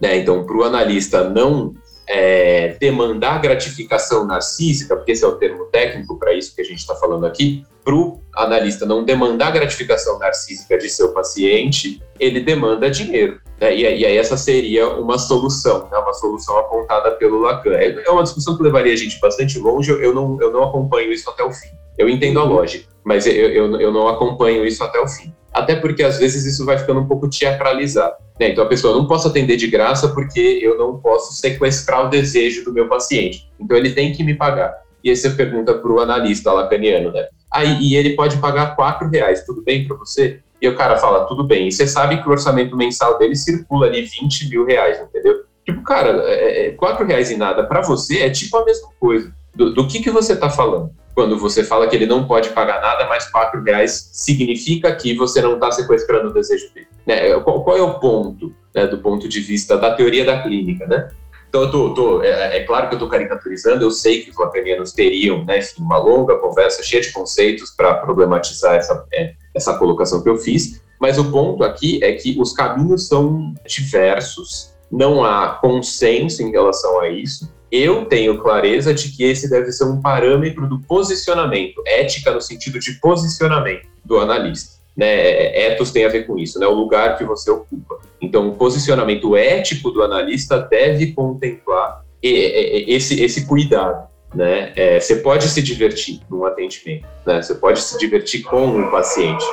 [0.00, 0.18] Né?
[0.18, 1.74] Então, para o analista não
[2.06, 6.78] é, demandar gratificação narcísica, porque esse é o termo técnico para isso que a gente
[6.78, 12.90] está falando aqui, para o analista não demandar gratificação narcísica de seu paciente, ele demanda
[12.90, 13.40] dinheiro.
[13.60, 13.76] Né?
[13.76, 15.98] E, aí essa seria uma solução, né?
[15.98, 17.74] uma solução apontada pelo Lacan.
[17.74, 21.12] É, é uma discussão que levaria a gente bastante longe, eu não, eu não acompanho
[21.12, 21.68] isso até o fim.
[21.96, 22.54] Eu entendo a uhum.
[22.54, 25.32] lógica, mas eu, eu, eu não acompanho isso até o fim.
[25.52, 28.16] Até porque às vezes isso vai ficando um pouco teatralizado.
[28.38, 28.50] Né?
[28.50, 32.64] Então a pessoa não posso atender de graça porque eu não posso sequestrar o desejo
[32.64, 33.48] do meu paciente.
[33.58, 34.74] Então ele tem que me pagar.
[35.02, 37.26] e aí você pergunta para o analista lacaniano, né?
[37.52, 40.40] Aí, e ele pode pagar quatro reais, tudo bem para você?
[40.60, 41.68] E o cara fala, tudo bem.
[41.68, 45.44] E você sabe que o orçamento mensal dele circula ali 20 mil reais, entendeu?
[45.64, 49.32] Tipo, cara, é, é, quatro reais e nada para você é tipo a mesma coisa.
[49.54, 50.90] Do, do que, que você está falando?
[51.14, 55.40] Quando você fala que ele não pode pagar nada, mas quatro reais significa que você
[55.40, 56.88] não está sequestrando o desejo dele.
[57.06, 57.38] Né?
[57.40, 61.08] Qual, qual, é o ponto, né, do ponto de vista da teoria da clínica, né?
[61.48, 64.36] Então, eu tô, tô é, é, claro que eu estou caricaturizando, eu sei que os
[64.36, 69.78] lacanianos teriam né, enfim, uma longa conversa cheia de conceitos para problematizar essa, é, essa
[69.78, 75.24] colocação que eu fiz, mas o ponto aqui é que os caminhos são diversos, não
[75.24, 77.53] há consenso em relação a isso.
[77.76, 82.78] Eu tenho clareza de que esse deve ser um parâmetro do posicionamento, ética no sentido
[82.78, 84.74] de posicionamento do analista.
[84.96, 87.98] Né, ethos tem a ver com isso, né, o lugar que você ocupa.
[88.22, 94.06] Então, o posicionamento ético do analista deve contemplar esse, esse cuidado.
[94.32, 94.72] Né?
[94.76, 97.42] É, você pode se divertir num atendimento, né?
[97.42, 99.44] você pode se divertir com o paciente,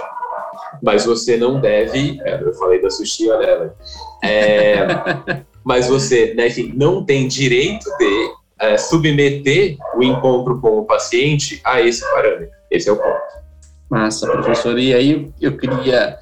[0.80, 2.22] mas você não deve.
[2.24, 3.76] É, eu falei da sushi, olha ela.
[4.24, 11.60] É, mas você né, não tem direito de é, submeter o encontro com o paciente
[11.64, 12.50] a esse parâmetro.
[12.70, 13.42] Esse é o ponto.
[13.90, 14.78] Massa, professor.
[14.80, 16.18] E aí eu queria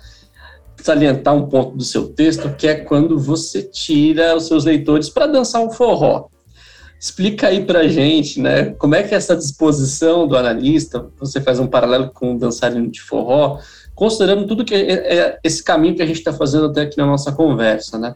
[0.81, 5.27] salientar um ponto do seu texto, que é quando você tira os seus leitores para
[5.27, 6.29] dançar um forró.
[6.99, 11.59] Explica aí para gente, né, como é que é essa disposição do analista, você faz
[11.59, 13.59] um paralelo com o dançarino de forró,
[13.95, 17.05] considerando tudo que é, é esse caminho que a gente está fazendo até aqui na
[17.05, 18.15] nossa conversa, né?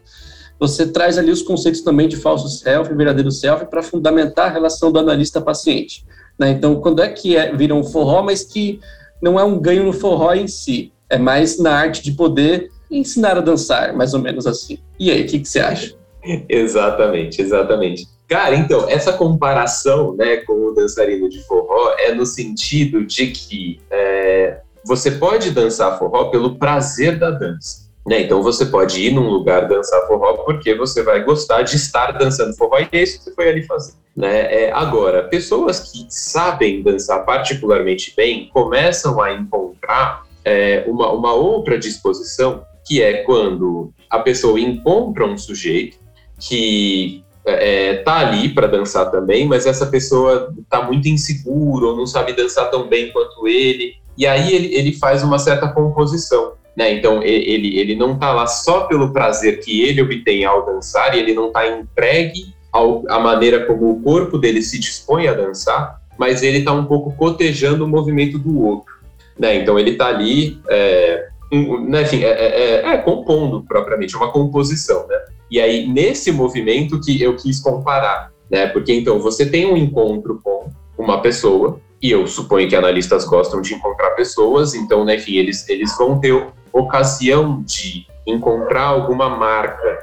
[0.58, 4.52] Você traz ali os conceitos também de falso self e verdadeiro self para fundamentar a
[4.52, 6.04] relação do analista-paciente.
[6.38, 6.50] Né?
[6.50, 8.80] Então, quando é que é, vira um forró, mas que
[9.20, 13.36] não é um ganho no forró em si, é mais na arte de poder ensinar
[13.36, 14.78] a dançar, mais ou menos assim.
[14.98, 15.94] E aí, o que, que você acha?
[16.48, 18.06] exatamente, exatamente.
[18.28, 23.80] Cara, então, essa comparação né, com o dançarino de forró é no sentido de que
[23.90, 27.83] é, você pode dançar forró pelo prazer da dança.
[28.06, 28.20] Né?
[28.20, 32.54] Então, você pode ir num lugar dançar forró porque você vai gostar de estar dançando
[32.54, 33.94] forró e é isso que você foi ali fazer.
[34.14, 34.66] Né?
[34.66, 41.78] É, agora, pessoas que sabem dançar particularmente bem começam a encontrar é, uma, uma outra
[41.78, 45.96] disposição, que é quando a pessoa encontra um sujeito
[46.38, 52.06] que é, tá ali para dançar também, mas essa pessoa tá muito inseguro ou não
[52.06, 56.52] sabe dançar tão bem quanto ele, e aí ele, ele faz uma certa composição.
[56.76, 56.92] Né?
[56.92, 61.20] Então ele, ele não tá lá só pelo prazer que ele obtém ao dançar, e
[61.20, 66.00] ele não tá entregue ao, a maneira como o corpo dele se dispõe a dançar,
[66.18, 68.92] mas ele está um pouco cotejando o movimento do outro.
[69.38, 69.56] Né?
[69.56, 74.30] Então ele está ali, é, um, né, enfim, é, é, é, é, compondo propriamente, uma
[74.30, 75.06] composição.
[75.06, 75.16] Né?
[75.50, 78.66] E aí, nesse movimento que eu quis comparar, né?
[78.66, 83.60] porque então você tem um encontro com uma pessoa, e eu suponho que analistas gostam
[83.60, 86.32] de encontrar pessoas, então, né, enfim, eles, eles vão ter
[86.74, 89.98] ocasião de encontrar alguma marca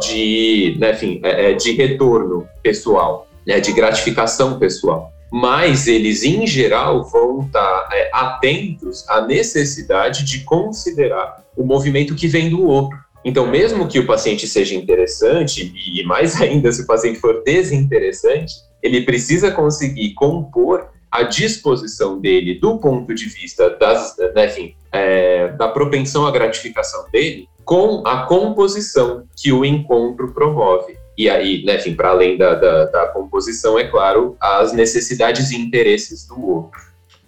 [0.00, 5.12] de, né, enfim, é, é, de retorno pessoal, né, de gratificação pessoal.
[5.30, 12.28] Mas eles, em geral, vão estar é, atentos à necessidade de considerar o movimento que
[12.28, 12.96] vem do outro.
[13.24, 18.54] Então, mesmo que o paciente seja interessante, e mais ainda se o paciente for desinteressante,
[18.82, 25.48] ele precisa conseguir compor a disposição dele do ponto de vista das, né, enfim, é,
[25.48, 30.96] da propensão à gratificação dele com a composição que o encontro promove.
[31.16, 36.26] E aí, né, para além da, da, da, composição, é claro, as necessidades e interesses
[36.26, 36.80] do outro.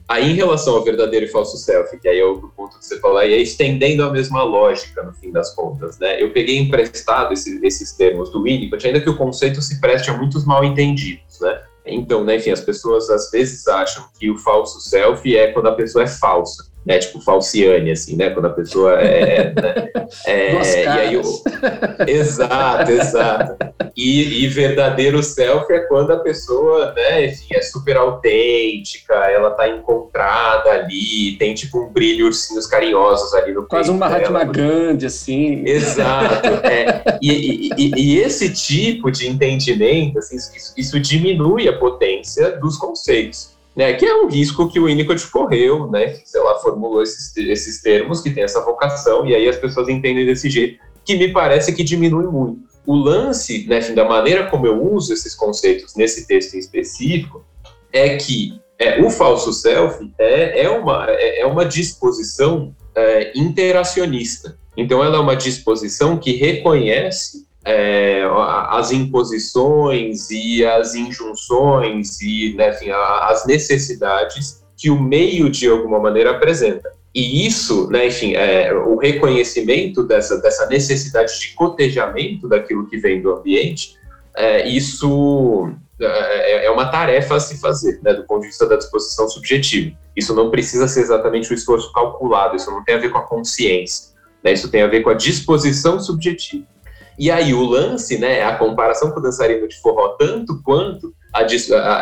[0.08, 2.98] Aí, em relação ao verdadeiro e falso self, que aí é o ponto que você
[2.98, 6.22] falou, aí é estendendo a mesma lógica, no fim das contas, né?
[6.22, 10.16] Eu peguei emprestado esses, esses termos do Winnicott, ainda que o conceito se preste a
[10.16, 11.62] muitos mal entendidos, né?
[11.86, 15.74] Então, né, enfim, as pessoas às vezes acham que o falso self é quando a
[15.74, 16.98] pessoa é falsa né?
[16.98, 18.30] Tipo falciane, assim, né?
[18.30, 19.52] Quando a pessoa é.
[19.54, 19.88] né?
[20.26, 21.22] é e aí o...
[22.06, 23.74] Exato, exato.
[23.96, 29.68] E, e, verdadeiro self é quando a pessoa, né, enfim, é super autêntica, ela tá
[29.68, 35.62] encontrada ali, tem tipo um brilho ursinhos carinhosos ali no Quase um Mahatma Gandhi, assim.
[35.64, 36.48] Exato.
[36.66, 37.18] É.
[37.22, 43.53] E, e, e, esse tipo de entendimento, assim, isso, isso diminui a potência dos conceitos
[43.76, 47.36] né, que é um risco que o Winnicott correu, né, que, sei lá, formulou esses,
[47.36, 51.32] esses termos, que tem essa vocação, e aí as pessoas entendem desse jeito, que me
[51.32, 52.60] parece que diminui muito.
[52.86, 57.44] O lance, né, da maneira como eu uso esses conceitos nesse texto em específico,
[57.92, 64.58] é que é, o falso self é, é, uma, é, é uma disposição é, interacionista.
[64.76, 68.22] Então, ela é uma disposição que reconhece é,
[68.68, 75.98] as imposições e as injunções e né, enfim, as necessidades que o meio de alguma
[75.98, 76.92] maneira apresenta.
[77.14, 83.22] E isso, né, enfim, é, o reconhecimento dessa, dessa necessidade de cotejamento daquilo que vem
[83.22, 83.96] do ambiente,
[84.36, 88.76] é, isso é, é, uma tarefa a se fazer, né, do ponto de vista da
[88.76, 89.96] disposição subjetiva.
[90.16, 93.22] Isso não precisa ser exatamente um esforço calculado, isso não tem a ver com a
[93.22, 96.73] consciência, né, isso tem a ver com a disposição subjetiva.
[97.18, 101.44] E aí o lance, né, a comparação com o dançarino de forró, tanto quanto a,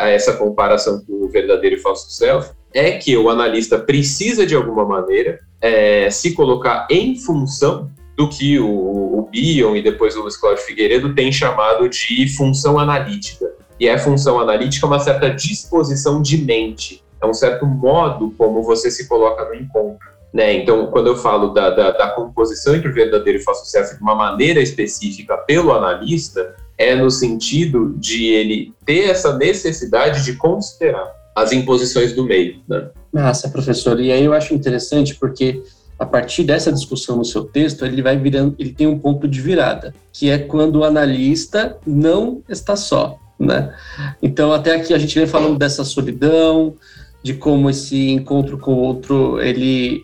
[0.03, 4.55] a, essa comparação com o verdadeiro e falso self, é que o analista precisa, de
[4.55, 10.21] alguma maneira, é, se colocar em função do que o, o Bion e depois o
[10.21, 13.51] Luiz Cláudio Figueiredo tem chamado de função analítica.
[13.79, 18.61] E a função analítica é uma certa disposição de mente, é um certo modo como
[18.61, 20.12] você se coloca no encontro.
[20.33, 20.53] Né?
[20.53, 24.01] Então, quando eu falo da, da, da composição entre o verdadeiro e falso self de
[24.01, 31.07] uma maneira específica pelo analista, é no sentido de ele ter essa necessidade de considerar
[31.35, 32.59] as imposições do meio.
[32.67, 32.89] Né?
[33.11, 35.61] Nossa, professor, e aí eu acho interessante porque
[35.99, 39.39] a partir dessa discussão no seu texto, ele vai virando, ele tem um ponto de
[39.39, 43.73] virada, que é quando o analista não está só, né?
[44.21, 46.73] Então, até aqui a gente vem falando dessa solidão,
[47.21, 50.01] de como esse encontro com o outro, ele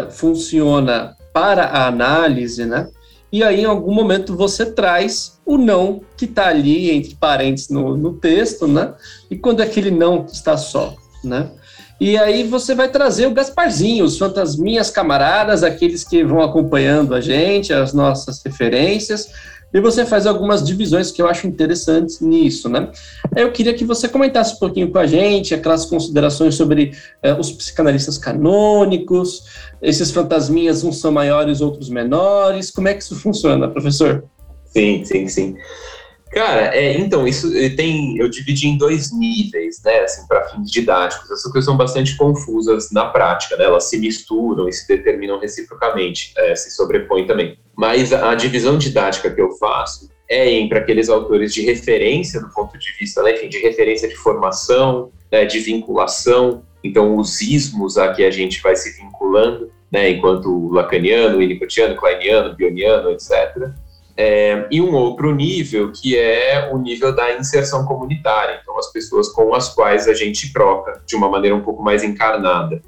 [0.00, 2.88] uh, funciona para a análise, né?
[3.32, 7.96] E aí, em algum momento, você traz o não que está ali entre parênteses no,
[7.96, 8.92] no texto, né?
[9.30, 11.50] E quando é aquele não está só, né?
[11.98, 17.20] E aí você vai trazer o Gasparzinho, os fantasminhas camaradas, aqueles que vão acompanhando a
[17.20, 19.28] gente, as nossas referências,
[19.72, 22.90] e você faz algumas divisões que eu acho interessantes nisso, né?
[23.34, 27.50] Eu queria que você comentasse um pouquinho com a gente aquelas considerações sobre eh, os
[27.50, 29.44] psicanalistas canônicos,
[29.80, 34.24] esses fantasminhas, uns são maiores, outros menores, como é que isso funciona, professor?
[34.66, 35.56] Sim, sim, sim.
[36.32, 38.16] Cara, é, então, isso tem.
[38.16, 41.30] Eu dividi em dois níveis, né, assim, para fins didáticos.
[41.30, 43.64] Essas coisas são bastante confusas na prática, né?
[43.64, 47.58] Elas se misturam e se determinam reciprocamente, é, se sobrepõem também.
[47.76, 52.78] Mas a, divisão didática que eu faço é entre aqueles autores de referência do ponto
[52.78, 56.62] de vista, né, enfim, de referência de formação, né, de vinculação.
[56.82, 62.56] Então, os ismos a que a gente vai se vinculando, né, enquanto lacaniano, winnicottiano, kleiniano,
[62.56, 63.70] bioniano, etc
[64.16, 69.28] é, e um outro nível que é o nível da inserção comunitária, então as pessoas
[69.28, 72.80] com as quais a gente troca de uma maneira um pouco mais encarnada.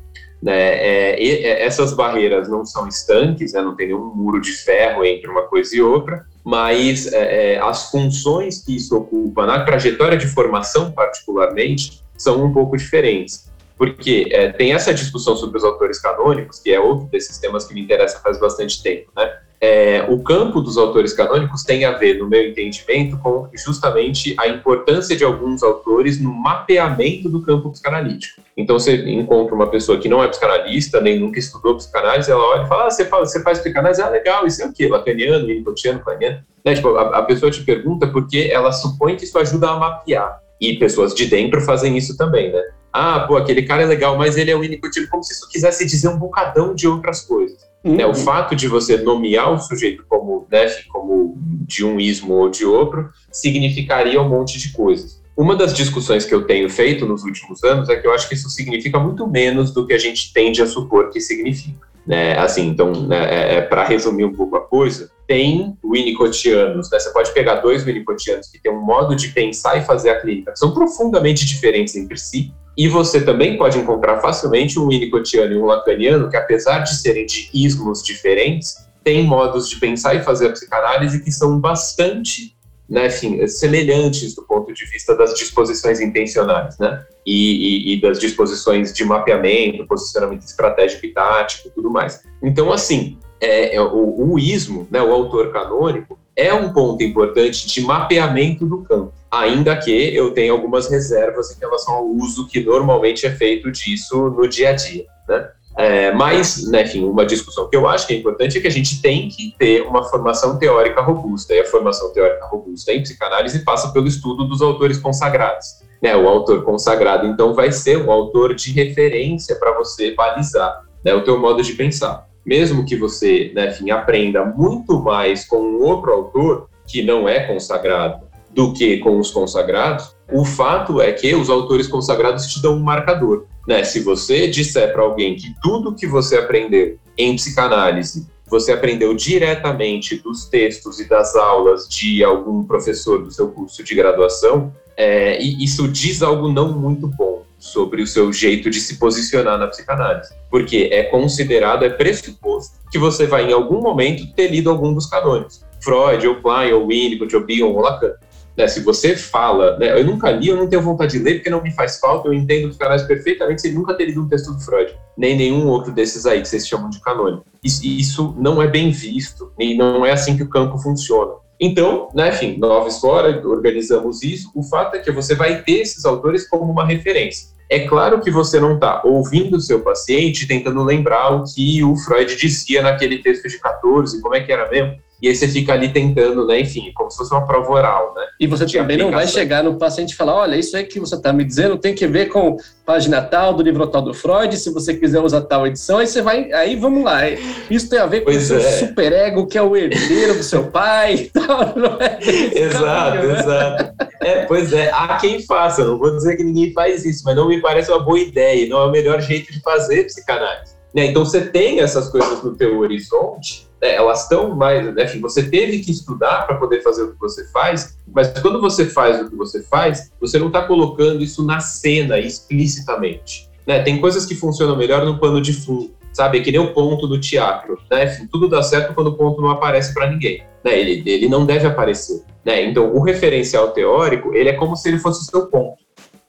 [0.42, 0.52] Né?
[0.52, 3.62] É, e, é, essas barreiras não são estanques, né?
[3.62, 7.90] não tem nenhum muro de ferro entre uma coisa e outra, mas é, é as
[7.90, 13.50] funções que isso ocupa na trajetória de formação, particularmente, são um pouco diferentes.
[13.78, 17.74] Porque é, tem essa discussão sobre os autores canônicos, que é outro desses temas que
[17.74, 19.38] me interessa faz bastante tempo, né?
[19.64, 24.46] É, o campo dos autores canônicos tem a ver, no meu entendimento, com justamente a
[24.46, 28.42] importância de alguns autores no mapeamento do campo psicanalítico.
[28.54, 32.64] Então, você encontra uma pessoa que não é psicanalista, nem nunca estudou psicanálise, ela olha
[32.64, 34.02] e fala: ah, você, você faz psicanálise?
[34.02, 34.86] Ah, legal, isso é o quê?
[34.86, 36.40] Lacaniano, Winnicottiano, Kleiniano?
[36.62, 36.74] Né?
[36.74, 40.40] Tipo, a, a pessoa te pergunta porque ela supõe que isso ajuda a mapear.
[40.60, 42.62] E pessoas de dentro fazem isso também, né?
[42.92, 45.86] Ah, pô, aquele cara é legal, mas ele é o Winnicottiano, como se isso quisesse
[45.86, 47.73] dizer um bocadão de outras coisas.
[47.84, 47.96] Uhum.
[47.96, 52.48] Né, o fato de você nomear o sujeito como, né, como de um ismo ou
[52.48, 55.22] de outro significaria um monte de coisas.
[55.36, 58.34] Uma das discussões que eu tenho feito nos últimos anos é que eu acho que
[58.34, 61.86] isso significa muito menos do que a gente tende a supor que significa.
[62.06, 62.38] Né?
[62.38, 66.98] Assim, então, né, é, é para resumir um pouco a coisa, tem winnicottianos, né?
[66.98, 70.52] Você pode pegar dois winnicottianos que têm um modo de pensar e fazer a clínica
[70.52, 75.58] que são profundamente diferentes entre si, e você também pode encontrar facilmente um winnicottiano e
[75.58, 80.48] um lacaniano que, apesar de serem de ismos diferentes, têm modos de pensar e fazer
[80.48, 82.54] a psicanálise que são bastante
[82.88, 87.02] né, enfim, semelhantes do ponto de vista das disposições intencionais, né?
[87.26, 92.22] E, e, e, das disposições de mapeamento, posicionamento estratégico e tático, tudo mais.
[92.42, 97.66] Então, assim, é, é o, o ismo, né, o autor canônico, é um ponto importante
[97.66, 102.60] de mapeamento do campo, ainda que eu tenha algumas reservas em relação ao uso que
[102.60, 105.48] normalmente é feito disso no dia a dia, né?
[105.76, 108.70] É, mas, né, enfim, uma discussão que eu acho que é importante é que a
[108.70, 113.64] gente tem que ter uma formação teórica robusta, e a formação teórica robusta em psicanálise
[113.64, 115.82] passa pelo estudo dos autores consagrados.
[116.00, 121.12] Né, o autor consagrado, então, vai ser um autor de referência para você balizar né,
[121.12, 125.82] o teu modo de pensar mesmo que você, né, enfim, aprenda muito mais com um
[125.82, 131.34] outro autor que não é consagrado do que com os consagrados, o fato é que
[131.34, 133.44] os autores consagrados te dão um marcador.
[133.66, 133.82] Né?
[133.84, 140.16] Se você disser para alguém que tudo que você aprendeu em psicanálise você aprendeu diretamente
[140.16, 145.64] dos textos e das aulas de algum professor do seu curso de graduação, é, e
[145.64, 150.32] isso diz algo não muito bom sobre o seu jeito de se posicionar na psicanálise.
[150.50, 155.06] Porque é considerado, é pressuposto, que você vai em algum momento ter lido algum dos
[155.06, 155.64] canônicos.
[155.80, 158.12] Freud, ou Klein, ou Winnicott, ou Bion, ou Lacan.
[158.56, 161.50] Né, se você fala, né, eu nunca li, eu não tenho vontade de ler porque
[161.50, 164.52] não me faz falta, eu entendo os canais perfeitamente sem nunca ter lido um texto
[164.52, 167.44] do Freud, nem nenhum outro desses aí que vocês chamam de canônico.
[167.62, 171.32] Isso, isso não é bem visto, e não é assim que o campo funciona.
[171.60, 174.50] Então, né, enfim, nova história, organizamos isso.
[174.54, 177.54] O fato é que você vai ter esses autores como uma referência.
[177.70, 181.96] É claro que você não está ouvindo o seu paciente tentando lembrar o que o
[181.96, 184.96] Freud dizia naquele texto de 14, como é que era mesmo?
[185.24, 186.60] E aí você fica ali tentando, né?
[186.60, 188.26] Enfim, como se fosse uma prova oral, né?
[188.38, 191.14] E você também não vai chegar no paciente e falar, olha, isso aí que você
[191.14, 194.70] está me dizendo tem que ver com página tal do livro tal do Freud, se
[194.70, 197.22] você quiser usar tal edição, aí você vai, aí vamos lá.
[197.70, 198.72] Isso tem a ver com pois o seu é.
[198.72, 202.18] superego, que é o herdeiro do seu pai e tal, não é?
[202.20, 203.40] Exato, caminho, né?
[203.40, 203.94] exato.
[204.20, 207.48] É, pois é, há quem faça, não vou dizer que ninguém faz isso, mas não
[207.48, 210.74] me parece uma boa ideia, não é o melhor jeito de fazer psicanálise.
[210.94, 211.06] Né?
[211.06, 215.42] Então você tem essas coisas no teu horizonte, né, elas estão mais, né, enfim, você
[215.42, 219.28] teve que estudar para poder fazer o que você faz, mas quando você faz o
[219.28, 223.50] que você faz, você não está colocando isso na cena explicitamente.
[223.66, 223.82] Né?
[223.82, 226.38] Tem coisas que funcionam melhor no pano de fundo, sabe?
[226.38, 228.04] É que nem o ponto do teatro, né?
[228.04, 230.78] Enfim, tudo dá certo quando o ponto não aparece para ninguém, né?
[230.78, 232.62] Ele, ele não deve aparecer, né?
[232.62, 235.83] Então, o referencial teórico, ele é como se ele fosse o seu ponto.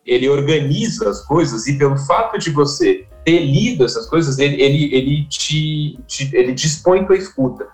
[0.06, 4.96] Ele organiza as coisas e pelo fato de você ter lido essas coisas, ele, ele,
[4.96, 7.68] ele te, te ele dispõe tua escuta.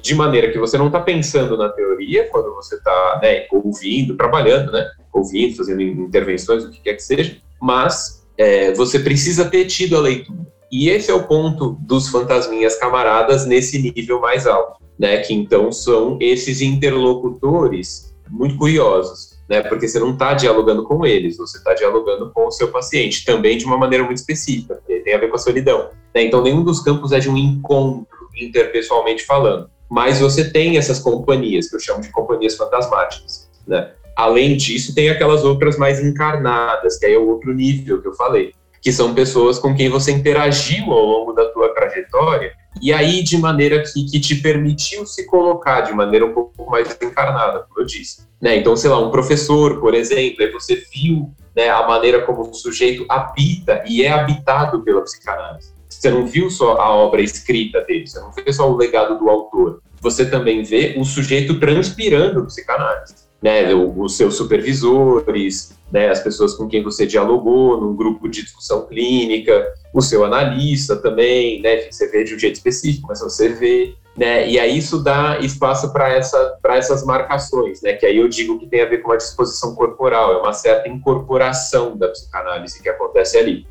[0.00, 4.70] De maneira que você não está pensando na teoria quando você está né, ouvindo, trabalhando,
[4.70, 9.96] né, ouvindo, fazendo intervenções, o que quer que seja, mas é, você precisa ter tido
[9.96, 10.46] a leitura.
[10.70, 15.72] E esse é o ponto dos fantasminhas camaradas nesse nível mais alto, né, que então
[15.72, 19.62] são esses interlocutores muito curiosos né?
[19.62, 23.56] Porque você não está dialogando com eles, você está dialogando com o seu paciente, também
[23.56, 25.90] de uma maneira muito específica, tem a ver com a solidão.
[26.14, 26.24] Né?
[26.24, 28.06] Então, nenhum dos campos é de um encontro
[28.36, 33.92] interpessoalmente falando, mas você tem essas companhias, que eu chamo de companhias fantasmáticas, né?
[34.14, 38.14] Além disso, tem aquelas outras mais encarnadas, que aí é o outro nível que eu
[38.14, 43.22] falei, que são pessoas com quem você interagiu ao longo da tua trajetória e aí
[43.22, 47.80] de maneira que, que te permitiu se colocar de maneira um pouco mais encarnada, como
[47.80, 48.28] eu disse.
[48.40, 48.56] Né?
[48.56, 52.54] Então, sei lá, um professor, por exemplo, aí você viu né, a maneira como o
[52.54, 55.72] sujeito habita e é habitado pela psicanálise.
[55.88, 59.28] Você não viu só a obra escrita dele, você não vê só o legado do
[59.28, 59.82] autor.
[60.00, 66.68] Você também vê o sujeito transpirando psicanálise né, os seus supervisores, né, as pessoas com
[66.68, 72.24] quem você dialogou num grupo de discussão clínica, o seu analista também, né, você vê
[72.24, 76.58] de um jeito específico, mas você vê, né, e aí isso dá espaço para essa,
[76.64, 80.32] essas marcações, né, que aí eu digo que tem a ver com a disposição corporal,
[80.32, 83.66] é uma certa incorporação da psicanálise que acontece ali,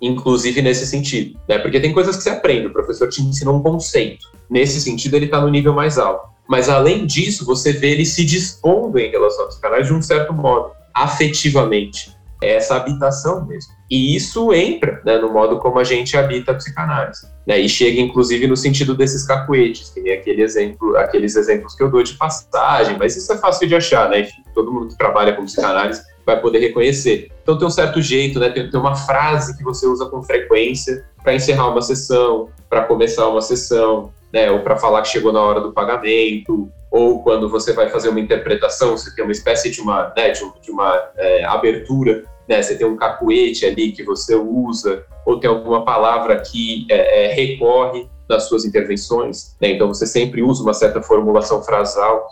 [0.00, 3.62] inclusive nesse sentido, né, porque tem coisas que você aprende, o professor te ensina um
[3.62, 8.04] conceito, nesse sentido ele está no nível mais alto, mas além disso, você vê ele
[8.04, 12.14] se dispondo em relação aos canais de um certo modo, afetivamente.
[12.42, 13.72] É essa habitação mesmo.
[13.90, 17.26] E isso entra né, no modo como a gente habita a psicanálise.
[17.46, 21.82] Né, e chega, inclusive, no sentido desses cacuetes, que nem aquele exemplo, aqueles exemplos que
[21.82, 24.20] eu dou de passagem, mas isso é fácil de achar, né?
[24.20, 27.30] Enfim, todo mundo que trabalha com psicanálise vai poder reconhecer.
[27.42, 28.50] Então tem um certo jeito, né?
[28.50, 33.28] Tem, tem uma frase que você usa com frequência para encerrar uma sessão, para começar
[33.28, 37.72] uma sessão, né, ou para falar que chegou na hora do pagamento, ou quando você
[37.72, 41.44] vai fazer uma interpretação, você tem uma espécie de uma, né, de, de uma é,
[41.44, 46.84] abertura, né, você tem um cacuete ali que você usa, ou tem alguma palavra que
[46.90, 52.26] é, é, recorre nas suas intervenções, né, então você sempre usa uma certa formulação frasal.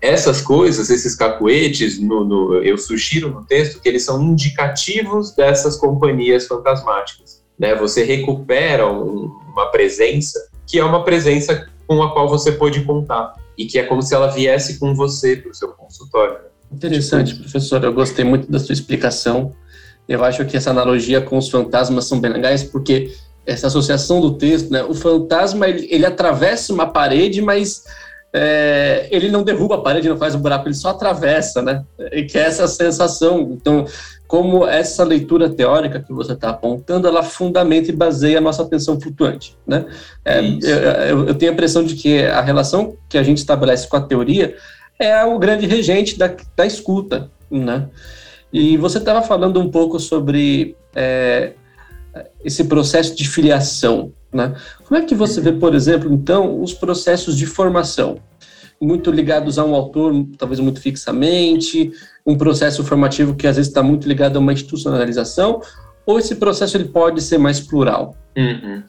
[0.00, 5.76] Essas coisas, esses cacuetes, no, no, eu sugiro no texto que eles são indicativos dessas
[5.76, 7.44] companhias fantasmáticas.
[7.56, 7.72] Né?
[7.76, 13.34] Você recupera um, uma presença que é uma presença com a qual você pode contar
[13.56, 16.38] e que é como se ela viesse com você para o seu consultório.
[16.70, 17.82] Interessante, tipo, professor.
[17.84, 19.54] Eu gostei muito da sua explicação.
[20.08, 23.12] Eu acho que essa analogia com os fantasmas são bem legais, porque
[23.46, 24.82] essa associação do texto, né?
[24.82, 27.84] O fantasma ele, ele atravessa uma parede, mas
[28.32, 31.84] é, ele não derruba a parede, não faz um buraco, ele só atravessa, né?
[32.12, 33.52] E que é essa sensação.
[33.52, 33.86] Então,
[34.26, 39.00] como essa leitura teórica que você está apontando, ela fundamenta e baseia a nossa atenção
[39.00, 39.86] flutuante, né?
[40.24, 40.40] É,
[41.10, 44.00] eu, eu, tenho a impressão de que a relação que a gente estabelece com a
[44.00, 44.56] teoria
[44.98, 47.88] é o grande regente da, da escuta, né?
[48.52, 51.52] E você estava falando um pouco sobre é,
[52.44, 54.54] esse processo de filiação, Né?
[54.86, 58.18] Como é que você vê, por exemplo, então, os processos de formação?
[58.80, 61.92] Muito ligados a um autor, talvez muito fixamente,
[62.26, 65.60] um processo formativo que às vezes está muito ligado a uma institucionalização,
[66.04, 68.16] ou esse processo ele pode ser mais plural?
[68.36, 68.82] Uhum.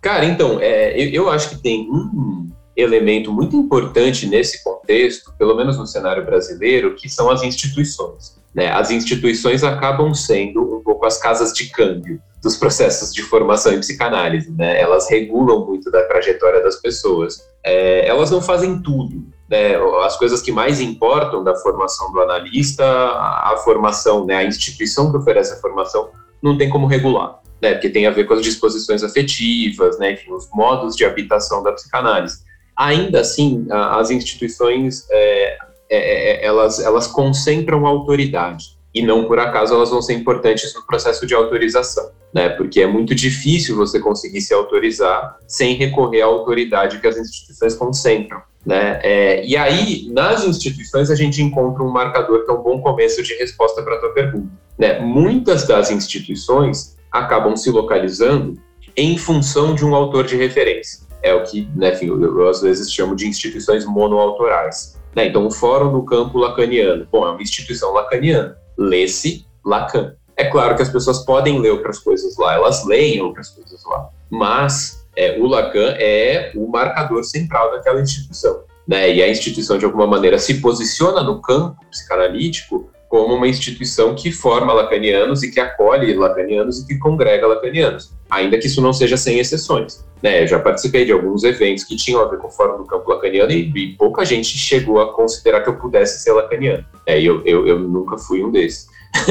[0.00, 5.54] Cara, então, é, eu, eu acho que tem um elemento muito importante nesse contexto, pelo
[5.54, 8.40] menos no cenário brasileiro, que são as instituições.
[8.54, 8.70] Né?
[8.70, 13.80] As instituições acabam sendo um pouco as casas de câmbio dos processos de formação em
[13.80, 14.50] psicanálise.
[14.50, 14.80] Né?
[14.80, 17.38] Elas regulam muito da trajetória das pessoas.
[17.64, 19.24] É, elas não fazem tudo.
[19.48, 19.76] Né?
[20.04, 24.36] As coisas que mais importam da formação do analista, a, a formação, né?
[24.36, 26.10] a instituição que oferece a formação,
[26.42, 27.40] não tem como regular.
[27.60, 31.62] Né, porque tem a ver com as disposições afetivas, né, enfim, os modos de habitação
[31.62, 32.38] da psicanálise.
[32.74, 35.58] Ainda assim, as instituições é,
[35.90, 35.98] é,
[36.40, 38.78] é, elas, elas concentram autoridade.
[38.94, 42.48] E não por acaso elas vão ser importantes no processo de autorização, né?
[42.48, 47.74] Porque é muito difícil você conseguir se autorizar sem recorrer à autoridade que as instituições
[47.74, 48.98] concentram, né?
[49.02, 53.22] É, e aí, nas instituições, a gente encontra um marcador que é um bom começo
[53.22, 54.98] de resposta para a tua pergunta, né?
[54.98, 58.60] Muitas das instituições acabam se localizando
[58.96, 61.00] em função de um autor de referência.
[61.22, 64.98] É o que, né, enfim, eu, eu às vezes chamo de instituições monoautorais.
[65.14, 65.26] Né?
[65.26, 70.14] Então, o Fórum do Campo Lacaniano, bom, é uma instituição lacaniana, lê-se Lacan.
[70.36, 74.08] É claro que as pessoas podem ler outras coisas lá, elas leem outras coisas lá,
[74.30, 78.62] mas é, o Lacan é o marcador central daquela instituição.
[78.88, 79.14] Né?
[79.14, 84.30] E a instituição, de alguma maneira, se posiciona no campo psicanalítico como uma instituição que
[84.30, 89.16] forma lacanianos e que acolhe lacanianos e que congrega lacanianos, ainda que isso não seja
[89.16, 90.08] sem exceções.
[90.22, 92.84] Né, eu já participei de alguns eventos que tinham a ver com o Fórum do
[92.84, 96.84] Campo Lacaniano e, e pouca gente chegou a considerar que eu pudesse ser lacaniano.
[97.06, 98.86] É, eu, eu, eu nunca fui um desses.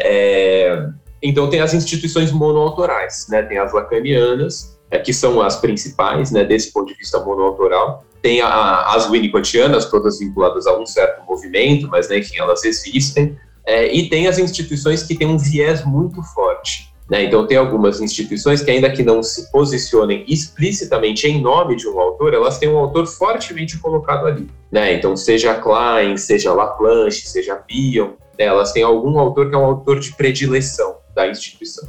[0.00, 0.86] é,
[1.22, 6.44] então tem as instituições monoautorais, né, tem as lacanianas, é, que são as principais, né,
[6.44, 11.88] desse ponto de vista monoautoral, tem a, as winnicottianas, todas vinculadas a um certo movimento,
[11.88, 13.36] mas né, enfim, elas existem,
[13.66, 16.92] é, e tem as instituições que têm um viés muito forte.
[17.10, 17.24] Né?
[17.24, 21.98] Então, tem algumas instituições que, ainda que não se posicionem explicitamente em nome de um
[21.98, 24.48] autor, elas têm um autor fortemente colocado ali.
[24.70, 24.94] Né?
[24.94, 28.44] Então, seja Klein, seja Laplanche, seja Bion, né?
[28.44, 31.88] elas têm algum autor que é um autor de predileção da instituição.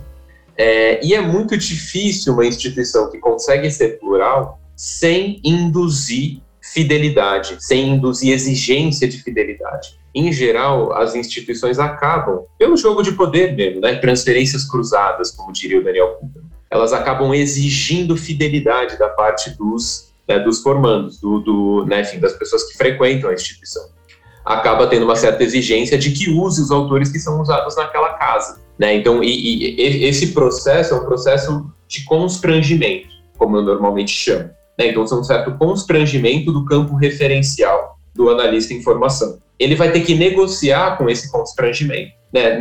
[0.57, 7.89] É, e é muito difícil uma instituição que consegue ser plural sem induzir fidelidade, sem
[7.89, 9.99] induzir exigência de fidelidade.
[10.13, 15.79] Em geral, as instituições acabam, pelo jogo de poder mesmo, né, transferências cruzadas, como diria
[15.79, 16.41] o Daniel Cooper,
[16.71, 22.33] elas acabam exigindo fidelidade da parte dos, né, dos formandos, do, do né, enfim, das
[22.33, 23.83] pessoas que frequentam a instituição.
[24.43, 28.61] Acaba tendo uma certa exigência de que use os autores que são usados naquela casa.
[28.77, 28.95] Né?
[28.95, 33.07] Então, e, e esse processo é um processo de constrangimento,
[33.37, 34.49] como eu normalmente chamo.
[34.77, 34.89] Né?
[34.89, 39.39] Então, é um certo constrangimento do campo referencial do analista em formação.
[39.57, 42.11] Ele vai ter que negociar com esse constrangimento.
[42.33, 42.59] Né?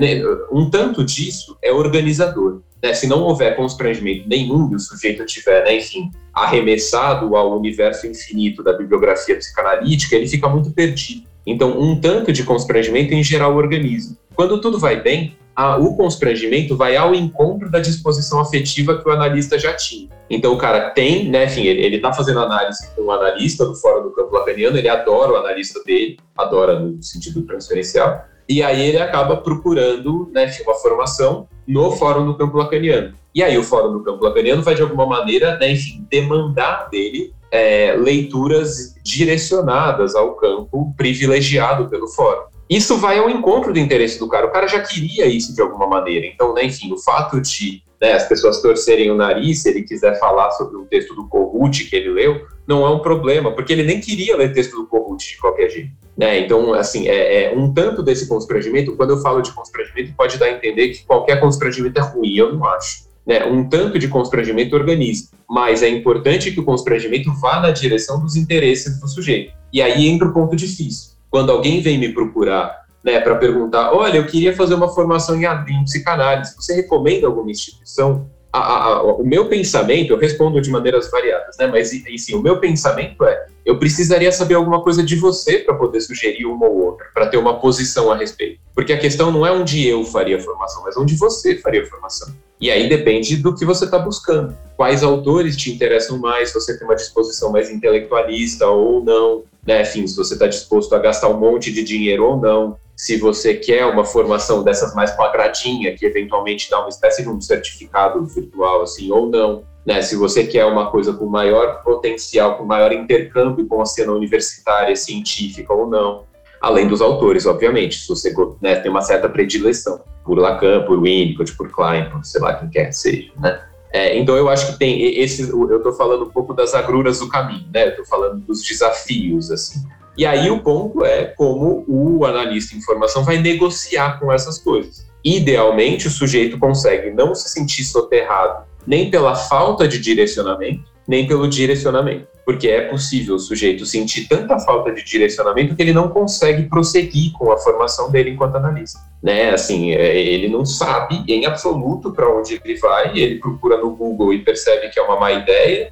[0.53, 2.61] Um tanto disso é organizador.
[2.83, 2.93] Né?
[2.95, 8.63] Se não houver constrangimento nenhum e o sujeito tiver, né, enfim, arremessado ao universo infinito
[8.63, 11.27] da bibliografia psicanalítica, ele fica muito perdido.
[11.47, 14.17] Então, um tanto de constrangimento em geral organiza.
[14.35, 19.13] Quando tudo vai bem, a, o constrangimento vai ao encontro da disposição afetiva que o
[19.13, 20.09] analista já tinha.
[20.29, 23.75] Então o cara tem, né, enfim, ele, ele tá fazendo análise com o analista do
[23.77, 28.89] Fórum do Campo Lacaniano, ele adora o analista dele, adora no sentido transferencial, e aí
[28.89, 33.15] ele acaba procurando, né, uma formação no Fórum do Campo Lacaniano.
[33.35, 37.33] E aí o Fórum do Campo Lacaniano vai, de alguma maneira, né, enfim, demandar dele
[37.51, 44.29] é, leituras direcionadas ao campo privilegiado pelo Fórum isso vai ao encontro do interesse do
[44.29, 44.47] cara.
[44.47, 46.27] O cara já queria isso de alguma maneira.
[46.27, 50.19] Então, né, enfim, o fato de né, as pessoas torcerem o nariz se ele quiser
[50.19, 53.83] falar sobre um texto do Corrute que ele leu, não é um problema, porque ele
[53.83, 55.91] nem queria ler texto do Corrute de qualquer jeito.
[56.17, 56.41] Né?
[56.41, 60.47] Então, assim, é, é, um tanto desse constrangimento, quando eu falo de constrangimento, pode dar
[60.47, 63.05] a entender que qualquer constrangimento é ruim, eu não acho.
[63.27, 63.45] Né?
[63.45, 68.37] Um tanto de constrangimento organiza, mas é importante que o constrangimento vá na direção dos
[68.37, 69.53] interesses do sujeito.
[69.73, 74.19] E aí entra o ponto difícil quando alguém vem me procurar né, para perguntar, olha,
[74.19, 78.31] eu queria fazer uma formação em, em psicanálise, você recomenda alguma instituição?
[78.57, 82.61] A, a, o meu pensamento, eu respondo de maneiras variadas, né, mas sim, o meu
[82.61, 87.07] pensamento é, eu precisaria saber alguma coisa de você para poder sugerir uma ou outra,
[87.13, 88.61] para ter uma posição a respeito.
[88.73, 91.87] Porque a questão não é onde eu faria a formação, mas onde você faria a
[91.87, 92.33] formação.
[92.61, 94.57] E aí depende do que você está buscando.
[94.77, 99.83] Quais autores te interessam mais, se você tem uma disposição mais intelectualista ou não, né?
[99.83, 103.55] Enfim, se você está disposto a gastar um monte de dinheiro ou não, se você
[103.55, 108.83] quer uma formação dessas mais quadradinha, que eventualmente dá uma espécie de um certificado virtual,
[108.83, 109.65] assim, ou não.
[109.85, 110.01] Né?
[110.01, 114.95] Se você quer uma coisa com maior potencial, com maior intercâmbio com a cena universitária,
[114.97, 116.25] científica ou não,
[116.61, 121.55] além dos autores, obviamente, se você né, tem uma certa predileção por Lacan, por Winnicott,
[121.57, 123.63] por Klein, por sei lá quem quer que seja, né?
[123.93, 127.29] É, então eu acho que tem esse, eu estou falando um pouco das agruras do
[127.29, 127.85] caminho, né?
[127.85, 129.85] Eu estou falando dos desafios, assim.
[130.17, 135.07] E aí o ponto é como o analista de informação vai negociar com essas coisas.
[135.25, 141.49] Idealmente, o sujeito consegue não se sentir soterrado nem pela falta de direcionamento, nem pelo
[141.49, 142.29] direcionamento.
[142.45, 147.33] Porque é possível o sujeito sentir tanta falta de direcionamento que ele não consegue prosseguir
[147.33, 149.01] com a formação dele enquanto analista.
[149.23, 149.51] Né?
[149.51, 154.35] Assim, é, ele não sabe em absoluto para onde ele vai, ele procura no Google
[154.35, 155.91] e percebe que é uma má ideia.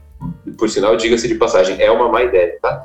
[0.58, 2.84] Por sinal, diga-se de passagem, é uma má ideia, tá?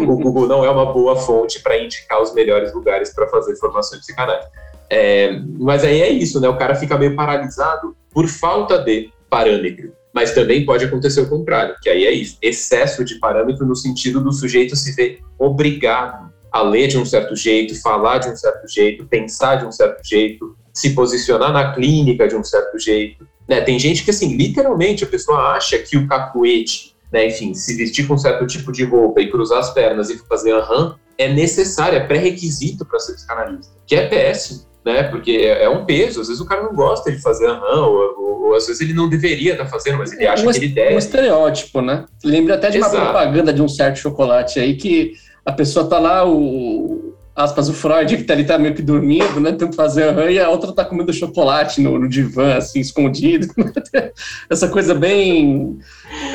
[0.00, 3.98] o Google não é uma boa fonte para indicar os melhores lugares para fazer formação
[3.98, 4.48] de psicanálise.
[4.90, 6.48] É, mas aí é isso, né?
[6.48, 9.92] O cara fica meio paralisado por falta de parâmetro.
[10.12, 14.20] Mas também pode acontecer o contrário, que aí é isso, excesso de parâmetro no sentido
[14.20, 18.66] do sujeito se ver obrigado a ler de um certo jeito, falar de um certo
[18.66, 23.26] jeito, pensar de um certo jeito, se posicionar na clínica de um certo jeito.
[23.46, 23.60] Né?
[23.60, 28.06] Tem gente que, assim, literalmente, a pessoa acha que o cacuete, né, enfim, se vestir
[28.06, 31.96] com um certo tipo de roupa e cruzar as pernas e fazer aham, é necessário,
[31.96, 35.02] é pré-requisito para ser psicanalista, que é péssimo né?
[35.04, 38.14] Porque é, é, um peso, às vezes o cara não gosta de fazer aham, ou,
[38.18, 40.58] ou, ou às vezes ele não deveria estar tá fazendo, mas ele acha um, que
[40.58, 40.94] ele deve.
[40.94, 42.06] Um estereótipo, né?
[42.24, 42.96] Lembra até de Exato.
[42.96, 45.12] uma propaganda de um certo chocolate aí que
[45.44, 49.38] a pessoa tá lá, o, aspas, o Freud, que tá ali, tá meio que dormindo,
[49.38, 49.52] né?
[49.52, 53.46] Tentando fazer aham, e a outra tá comendo chocolate no, no divã, assim, escondido.
[54.50, 55.78] Essa coisa bem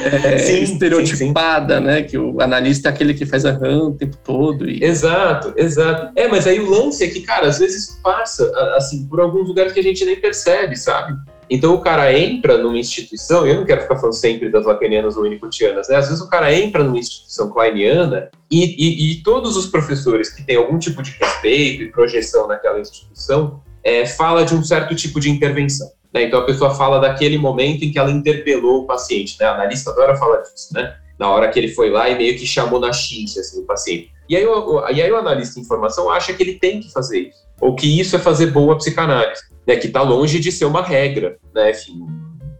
[0.06, 1.88] é, sim, estereotipada, sim, sim.
[1.88, 2.01] né?
[2.04, 4.70] Que o analista é aquele que faz aham o tempo todo.
[4.70, 4.82] E...
[4.82, 6.14] Exato, exato.
[6.16, 9.74] É, mas aí o lance é que, cara, às vezes passa, assim, por alguns lugares
[9.74, 11.18] que a gente nem percebe, sabe?
[11.50, 15.16] Então o cara entra numa instituição, e eu não quero ficar falando sempre das lacanianas
[15.18, 15.98] ou winnicottianas, né?
[15.98, 20.44] Às vezes o cara entra numa instituição kleiniana e, e, e, todos os professores que
[20.44, 25.20] têm algum tipo de respeito e projeção naquela instituição é, fala de um certo tipo
[25.20, 25.89] de intervenção.
[26.14, 26.24] Né?
[26.24, 29.46] Então a pessoa fala daquele momento em que ela interpelou o paciente, né?
[29.46, 30.96] A analista adora falar disso, né?
[31.20, 34.12] Na hora que ele foi lá e meio que chamou na xincha assim, o paciente.
[34.30, 37.20] E aí, o, e aí o analista de informação acha que ele tem que fazer
[37.20, 40.82] isso, ou que isso é fazer boa psicanálise né, que está longe de ser uma
[40.82, 42.05] regra, né, enfim,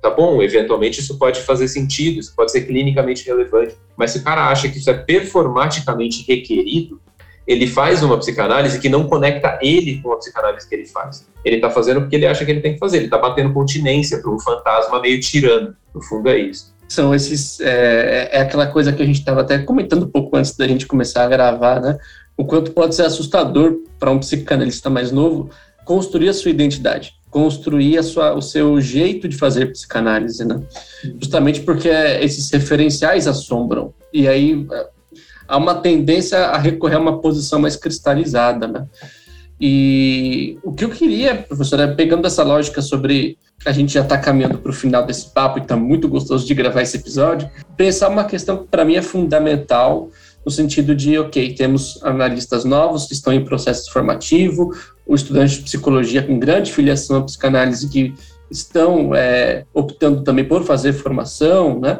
[0.01, 4.23] tá bom, eventualmente isso pode fazer sentido, isso pode ser clinicamente relevante, mas se o
[4.23, 6.99] cara acha que isso é performaticamente requerido,
[7.47, 11.27] ele faz uma psicanálise que não conecta ele com a psicanálise que ele faz.
[11.43, 14.21] Ele está fazendo porque ele acha que ele tem que fazer, ele está batendo continência
[14.21, 16.73] para um fantasma meio tirano, no fundo é isso.
[16.87, 20.55] São esses, é, é aquela coisa que a gente estava até comentando um pouco antes
[20.55, 21.97] da gente começar a gravar, né,
[22.37, 25.49] o quanto pode ser assustador para um psicanalista mais novo
[25.86, 30.61] construir a sua identidade, construir a sua, o seu jeito de fazer psicanálise, né?
[31.19, 33.93] Justamente porque esses referenciais assombram.
[34.13, 34.65] E aí
[35.47, 38.86] há uma tendência a recorrer a uma posição mais cristalizada, né?
[39.59, 44.17] E o que eu queria, professora, é pegando essa lógica sobre a gente já está
[44.17, 48.09] caminhando para o final desse papo e está muito gostoso de gravar esse episódio, pensar
[48.09, 50.09] uma questão que para mim é fundamental
[50.45, 54.73] no sentido de, ok, temos analistas novos que estão em processo formativo,
[55.05, 58.13] o estudante de psicologia com grande filiação à psicanálise que
[58.49, 61.99] estão é, optando também por fazer formação, né?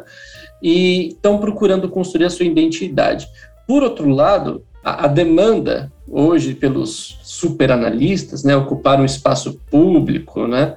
[0.62, 3.26] E estão procurando construir a sua identidade.
[3.66, 10.76] Por outro lado, a, a demanda hoje pelos superanalistas, né, ocupar um espaço público, né,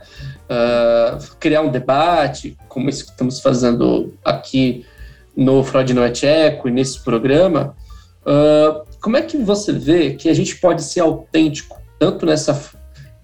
[0.49, 4.85] uh, criar um debate, como esse que estamos fazendo aqui
[5.37, 7.75] no Freud Não é Tcheco e nesse programa,
[8.23, 12.59] uh, como é que você vê que a gente pode ser autêntico, tanto nessa.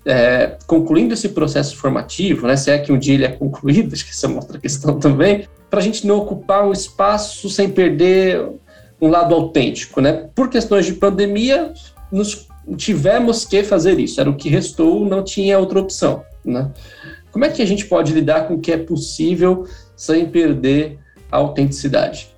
[0.05, 4.03] É, concluindo esse processo formativo, né, se é que um dia ele é concluído, acho
[4.03, 7.70] que essa é uma outra questão também, para a gente não ocupar um espaço sem
[7.70, 8.45] perder
[9.01, 10.30] um lado autêntico, né?
[10.36, 11.74] Por questões de pandemia,
[12.11, 16.70] nos tivemos que fazer isso, era o que restou, não tinha outra opção, né?
[17.32, 20.99] Como é que a gente pode lidar com o que é possível sem perder
[21.36, 22.29] autenticidade.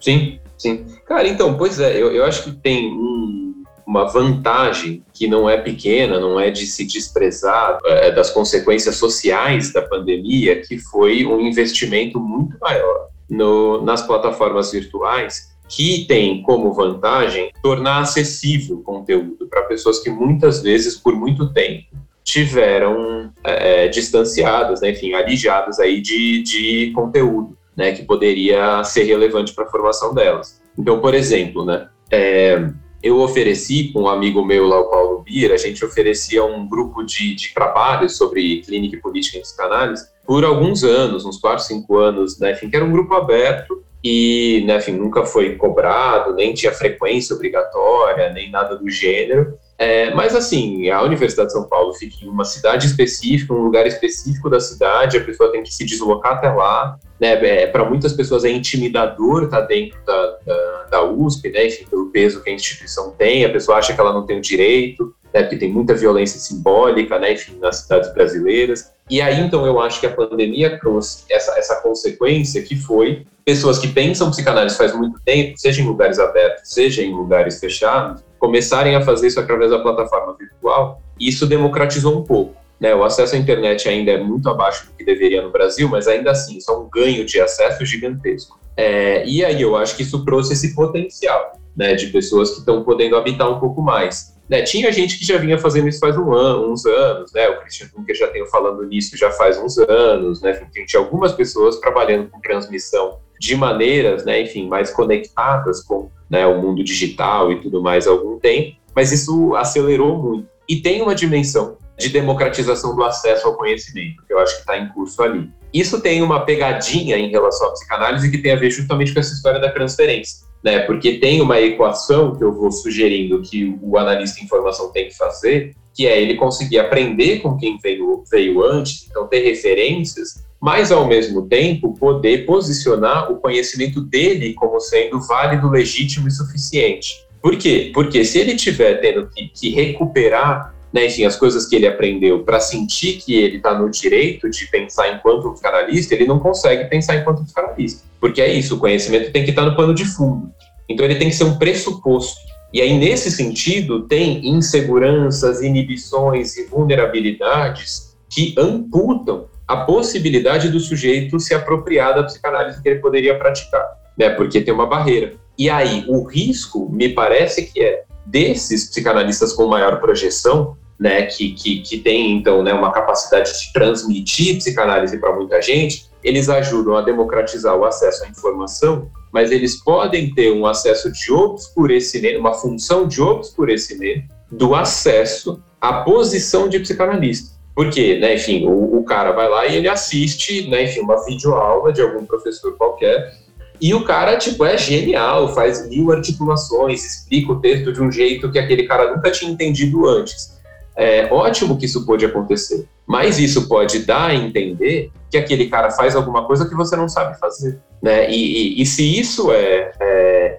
[0.00, 0.86] Sim, sim.
[1.06, 5.56] Cara, então, pois é, eu, eu acho que tem um, uma vantagem que não é
[5.56, 11.40] pequena, não é de se desprezar é, das consequências sociais da pandemia, que foi um
[11.40, 19.48] investimento muito maior no, nas plataformas virtuais, que tem como vantagem tornar acessível o conteúdo
[19.48, 21.86] para pessoas que muitas vezes, por muito tempo,
[22.22, 29.52] tiveram é, distanciadas, né, enfim, alijadas aí de, de conteúdo né, que poderia ser relevante
[29.52, 30.60] para a formação delas.
[30.78, 32.70] Então, por exemplo, né, é,
[33.02, 37.02] eu ofereci com um amigo meu lá, o Paulo Bira, a gente oferecia um grupo
[37.02, 41.96] de, de trabalho sobre clínica e política em psicanálise por alguns anos, uns 4, 5
[41.96, 46.54] anos, né, enfim, que era um grupo aberto e, né, enfim, nunca foi cobrado, nem
[46.54, 49.58] tinha frequência obrigatória, nem nada do gênero.
[49.78, 53.86] É, mas assim, a Universidade de São Paulo fica em uma cidade específica, um lugar
[53.86, 56.98] específico da cidade, a pessoa tem que se deslocar até lá.
[57.20, 61.66] Né, é, Para muitas pessoas é intimidador estar tá dentro da, da, da, USP, né,
[61.66, 64.42] enfim, pelo peso que a instituição tem, a pessoa acha que ela não tem o
[64.42, 68.92] direito, né, porque tem muita violência simbólica, né, enfim, nas cidades brasileiras.
[69.08, 73.78] E aí, então, eu acho que a pandemia trouxe essa, essa consequência que foi pessoas
[73.78, 78.96] que pensam psicanálise faz muito tempo, seja em lugares abertos, seja em lugares fechados, começarem
[78.96, 82.56] a fazer isso através da plataforma virtual, isso democratizou um pouco.
[82.78, 86.06] Né, o acesso à internet ainda é muito abaixo do que deveria no Brasil, mas
[86.06, 88.60] ainda assim, isso é um ganho de acesso gigantesco.
[88.76, 92.82] É, e aí eu acho que isso trouxe esse potencial né, de pessoas que estão
[92.82, 94.36] podendo habitar um pouco mais.
[94.46, 97.60] Né, tinha gente que já vinha fazendo isso faz um ano, uns anos, né, o
[97.60, 100.52] Christian Dunker já tem falando nisso já faz uns anos, né,
[100.86, 106.60] tinha algumas pessoas trabalhando com transmissão de maneiras, né, enfim, mais conectadas com né, o
[106.60, 110.48] mundo digital e tudo mais há algum tempo, mas isso acelerou muito.
[110.68, 114.78] E tem uma dimensão de democratização do acesso ao conhecimento, que eu acho que está
[114.78, 115.48] em curso ali.
[115.72, 119.32] Isso tem uma pegadinha em relação à psicanálise que tem a ver justamente com essa
[119.32, 120.80] história da transferência, né?
[120.80, 125.16] Porque tem uma equação que eu vou sugerindo que o analista de informação tem que
[125.16, 130.90] fazer, que é ele conseguir aprender com quem veio, veio antes, então ter referências mas
[130.90, 137.24] ao mesmo tempo poder posicionar o conhecimento dele como sendo válido, legítimo e suficiente.
[137.40, 137.92] Por quê?
[137.94, 142.42] Porque se ele tiver tendo que, que recuperar, né, enfim, as coisas que ele aprendeu
[142.42, 147.14] para sentir que ele está no direito de pensar enquanto psicanalista, ele não consegue pensar
[147.14, 148.02] enquanto psicanalista.
[148.20, 150.50] Porque é isso, o conhecimento tem que estar tá no pano de fundo.
[150.88, 152.40] Então ele tem que ser um pressuposto.
[152.72, 161.40] E aí, nesse sentido, tem inseguranças, inibições e vulnerabilidades que amputam a possibilidade do sujeito
[161.40, 163.84] se apropriar da psicanálise que ele poderia praticar,
[164.16, 164.30] né?
[164.30, 165.34] Porque tem uma barreira.
[165.58, 171.52] E aí, o risco, me parece que é desses psicanalistas com maior projeção, né, que,
[171.52, 176.96] que, que tem, então, né, uma capacidade de transmitir psicanálise para muita gente, eles ajudam
[176.96, 182.54] a democratizar o acesso à informação, mas eles podem ter um acesso de obscurecimento, uma
[182.54, 187.55] função de obscurecimento do acesso à posição de psicanalista.
[187.76, 191.92] Porque, né, enfim, o, o, cara vai lá e ele assiste, né, enfim, uma videoaula
[191.92, 193.34] de algum professor qualquer,
[193.78, 198.50] e o cara, tipo, é genial, faz mil articulações, explica o texto de um jeito
[198.50, 200.56] que aquele cara nunca tinha entendido antes.
[200.96, 205.90] É ótimo que isso pode acontecer, mas isso pode dar a entender que aquele cara
[205.90, 208.30] faz alguma coisa que você não sabe fazer, né?
[208.30, 210.58] E, e, e se isso é, é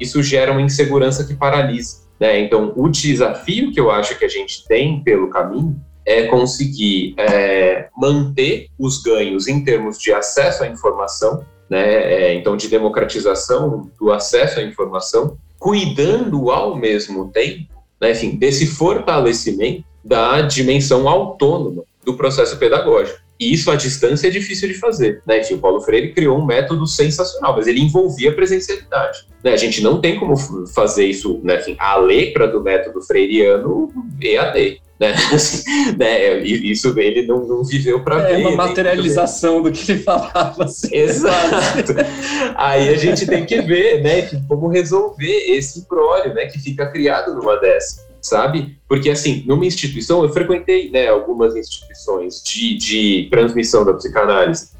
[0.00, 2.05] isso gera uma insegurança que paralisa.
[2.18, 2.40] Né?
[2.40, 7.88] Então, o desafio que eu acho que a gente tem pelo caminho é conseguir é,
[7.96, 11.82] manter os ganhos em termos de acesso à informação, né?
[11.82, 18.66] É, então, de democratização do acesso à informação, cuidando ao mesmo tempo, né, enfim, desse
[18.66, 23.18] fortalecimento da dimensão autônoma do processo pedagógico.
[23.38, 25.22] E isso à distância é difícil de fazer.
[25.26, 25.40] Né?
[25.40, 29.26] Enfim, o Paulo Freire criou um método sensacional, mas ele envolvia presencialidade.
[29.44, 29.52] Né?
[29.52, 31.62] A gente não tem como fazer isso, né?
[31.78, 34.80] a letra do método freiriano EAD.
[34.98, 35.12] Né?
[35.32, 35.62] Assim,
[35.98, 36.38] né?
[36.38, 38.42] Isso ele não, não viveu para é ver.
[38.42, 40.64] É uma materialização do que ele falava.
[40.64, 40.94] Assim.
[40.96, 41.92] Exato.
[42.56, 47.34] Aí a gente tem que ver né, como resolver esse imbróglio né, que fica criado
[47.34, 48.78] numa dessas sabe?
[48.88, 54.70] Porque, assim, numa instituição, eu frequentei né, algumas instituições de, de transmissão da psicanálise,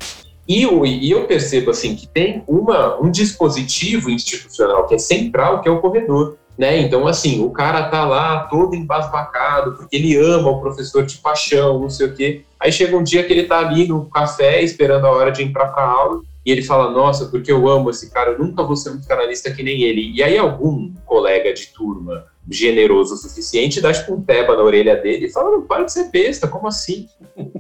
[0.49, 5.61] e eu, e eu percebo, assim, que tem uma, um dispositivo institucional que é central,
[5.61, 6.37] que é o corredor.
[6.57, 6.81] Né?
[6.81, 11.81] Então, assim, o cara tá lá todo embasbacado, porque ele ama o professor de paixão,
[11.81, 12.45] não sei o quê.
[12.59, 15.67] Aí chega um dia que ele tá ali no café, esperando a hora de entrar
[15.67, 18.91] pra aula, e ele fala, nossa, porque eu amo esse cara, eu nunca vou ser
[18.91, 20.13] um psicanalista que nem ele.
[20.15, 24.97] E aí algum colega de turma generoso o suficiente, dá tipo um peba na orelha
[24.97, 27.09] dele e fala, para de ser besta, como assim?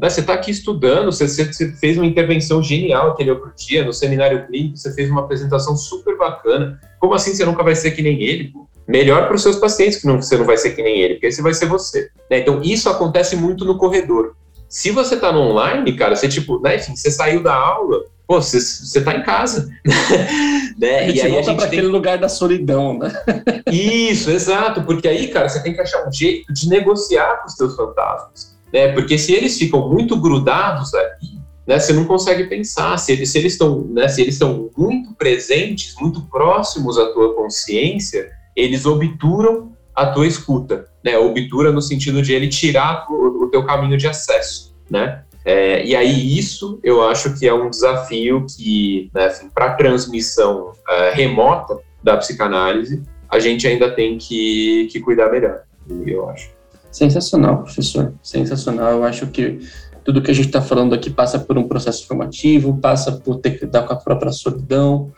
[0.00, 4.46] você está aqui estudando, você, você, fez uma intervenção genial aquele outro dia no seminário
[4.46, 8.22] clínico, você fez uma apresentação super bacana, como assim você nunca vai ser que nem
[8.22, 8.52] ele?
[8.86, 11.26] Melhor para os seus pacientes que não, você não vai ser que nem ele, porque
[11.26, 12.08] esse vai ser você.
[12.30, 12.38] Né?
[12.38, 14.36] Então, isso acontece muito no corredor.
[14.68, 18.40] Se você está no online, cara, você tipo, né, enfim, você saiu da aula, pô,
[18.40, 19.70] você, tá em casa.
[20.78, 21.00] né?
[21.00, 21.78] A gente e aí volta para tem...
[21.78, 23.12] aquele lugar da solidão, né?
[23.70, 27.54] Isso, exato, porque aí, cara, você tem que achar um jeito de negociar com os
[27.54, 28.92] seus fantasmas, né?
[28.92, 32.96] Porque se eles ficam muito grudados ali, né, você não consegue pensar.
[32.98, 37.34] Se eles, se eles estão, né, se eles estão muito presentes, muito próximos à tua
[37.34, 41.16] consciência, eles obturam a tua escuta, né?
[41.18, 45.22] Obtura no sentido de ele tirar o, o teu caminho de acesso, né?
[45.46, 50.72] É, e aí isso eu acho que é um desafio que, né, assim, para transmissão
[50.72, 55.62] uh, remota da psicanálise, a gente ainda tem que, que cuidar melhor,
[56.04, 56.50] eu acho.
[56.90, 58.12] Sensacional, professor.
[58.22, 58.90] Sensacional.
[58.90, 59.60] Eu acho que
[60.02, 63.52] tudo que a gente está falando aqui passa por um processo formativo, passa por ter
[63.52, 65.12] que lidar com a própria solidão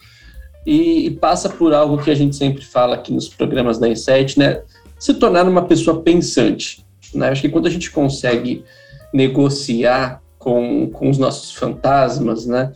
[0.67, 4.39] e, e passa por algo que a gente sempre fala aqui nos programas da Insight,
[4.39, 4.61] né?
[4.99, 6.85] Se tornar uma pessoa pensante.
[7.15, 7.29] Né?
[7.31, 8.65] Acho que quando a gente consegue
[9.13, 12.73] negociar com, com os nossos fantasmas, né?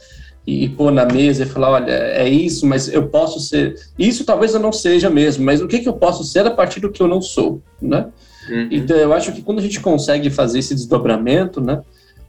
[0.47, 3.76] E, e pôr na mesa e falar, olha, é isso, mas eu posso ser...
[3.99, 6.80] Isso talvez eu não seja mesmo, mas o que, que eu posso ser a partir
[6.80, 8.09] do que eu não sou, né?
[8.49, 8.68] Uhum.
[8.70, 11.80] Então, eu acho que quando a gente consegue fazer esse desdobramento, né?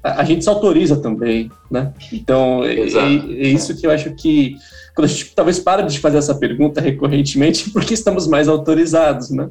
[0.03, 1.93] a gente se autoriza também, né?
[2.11, 4.57] Então, é, é, é, isso que eu acho que,
[4.93, 9.49] quando a gente talvez para de fazer essa pergunta recorrentemente, porque estamos mais autorizados, né?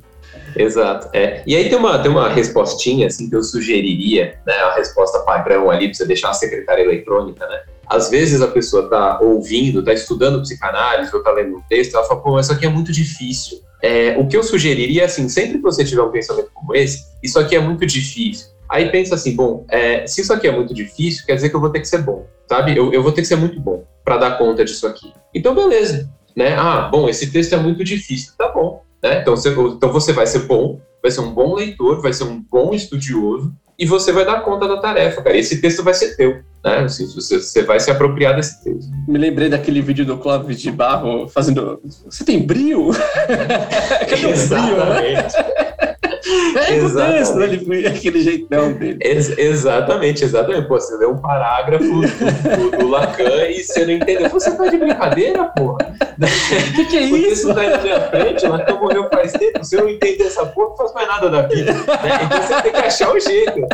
[0.56, 1.08] Exato.
[1.12, 1.42] É.
[1.46, 4.54] E aí tem uma, tem uma respostinha assim que eu sugeriria, né?
[4.54, 7.62] A resposta padrão ali para você deixar a secretária eletrônica, né?
[7.86, 12.04] Às vezes a pessoa está ouvindo, está estudando psicanálise ou está lendo um texto, ela
[12.04, 13.60] fala, pô, isso aqui é muito difícil.
[13.82, 17.38] É, o que eu sugeriria, assim, sempre que você tiver um pensamento como esse, isso
[17.38, 18.46] aqui é muito difícil.
[18.68, 21.60] Aí pensa assim, bom, é, se isso aqui é muito difícil, quer dizer que eu
[21.60, 22.74] vou ter que ser bom, sabe?
[22.74, 25.12] Eu, eu vou ter que ser muito bom para dar conta disso aqui.
[25.34, 26.54] Então, beleza, né?
[26.56, 28.82] Ah, bom, esse texto é muito difícil, tá bom.
[29.02, 29.20] Né?
[29.20, 32.40] Então, você, então você vai ser bom, vai ser um bom leitor, vai ser um
[32.40, 35.36] bom estudioso e você vai dar conta da tarefa, cara.
[35.36, 36.80] Esse texto vai ser teu, né?
[36.84, 38.90] Assim, você, você vai se apropriar desse texto.
[39.08, 41.80] Me lembrei daquele vídeo do Clóvis de Barro fazendo.
[42.04, 42.90] Você tem brio?
[44.08, 45.28] Cadê o brio, né?
[46.56, 47.32] É exatamente.
[47.32, 47.44] Né?
[47.44, 48.98] Ele foi aquele jeitão dele.
[49.00, 50.68] Ex exatamente, exatamente.
[50.68, 54.30] Pô, você lê um parágrafo do, do, do, Lacan e você não entendeu.
[54.30, 55.78] Você tá de brincadeira, porra?
[56.00, 57.46] O que, que, é Porque isso?
[57.48, 59.64] Porque tá na minha frente, Lacan morreu faz tempo.
[59.64, 61.72] Se eu não entender essa porra, não faz mais nada da vida.
[61.72, 61.82] Né?
[62.24, 63.66] Então você tem que achar o jeito.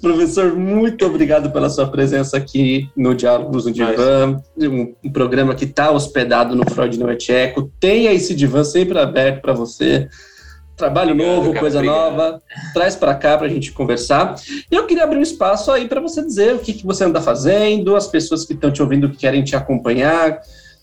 [0.00, 5.64] Professor, muito obrigado pela sua presença aqui no Diálogos no Divã, um, um programa que
[5.64, 7.70] está hospedado no Freud no Echeco.
[7.78, 10.08] Tenha esse divã sempre aberto para você
[10.76, 11.96] trabalho obrigado, novo, cara, coisa obrigado.
[11.96, 12.42] nova,
[12.74, 14.36] traz para cá para a gente conversar.
[14.70, 17.20] E eu queria abrir um espaço aí para você dizer o que, que você anda
[17.20, 20.40] fazendo, as pessoas que estão te ouvindo que querem te acompanhar.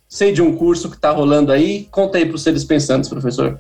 [0.10, 1.88] Sei de um curso que está rolando aí.
[1.90, 3.60] Conta aí para os seres pensantes, professor.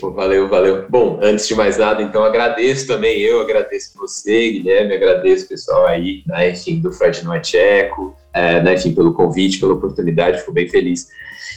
[0.00, 0.86] valeu, valeu.
[0.88, 5.86] Bom, antes de mais nada, então agradeço também eu, agradeço você, Guilherme, agradeço o pessoal
[5.86, 10.52] aí, né, enfim, do Fred Noite Eco, é, né, enfim, pelo convite, pela oportunidade, fico
[10.52, 11.08] bem feliz.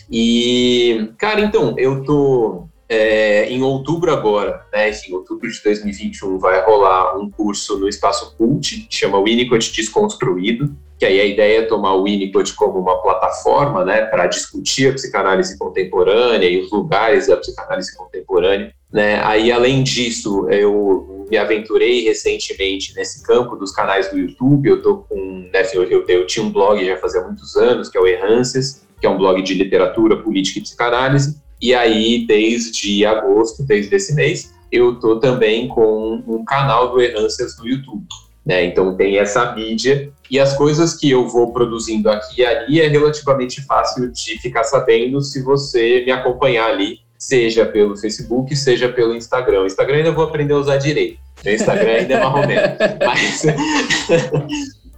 [0.09, 6.63] E, cara, então, eu tô é, em outubro agora, né, enfim, outubro de 2021, vai
[6.63, 11.65] rolar um curso no Espaço Cult, que chama Winnicott Desconstruído, que aí a ideia é
[11.65, 17.27] tomar o Winnicott como uma plataforma, né, para discutir a psicanálise contemporânea e os lugares
[17.27, 24.09] da psicanálise contemporânea, né, aí além disso, eu me aventurei recentemente nesse campo dos canais
[24.09, 27.57] do YouTube, eu tô com, né, eu, eu, eu tinha um blog já fazia muitos
[27.57, 31.73] anos, que é o Errances, que é um blog de literatura, política e psicanálise, e
[31.73, 37.67] aí, desde agosto, desde esse mês, eu estou também com um canal do Errâncias no
[37.67, 38.05] YouTube.
[38.45, 38.65] Né?
[38.65, 42.87] Então tem essa mídia e as coisas que eu vou produzindo aqui e ali é
[42.87, 49.15] relativamente fácil de ficar sabendo se você me acompanhar ali, seja pelo Facebook, seja pelo
[49.15, 49.63] Instagram.
[49.63, 51.19] O Instagram ainda vou aprender a usar direito.
[51.43, 52.61] Meu Instagram ainda é marromeno.
[53.05, 53.43] Mas,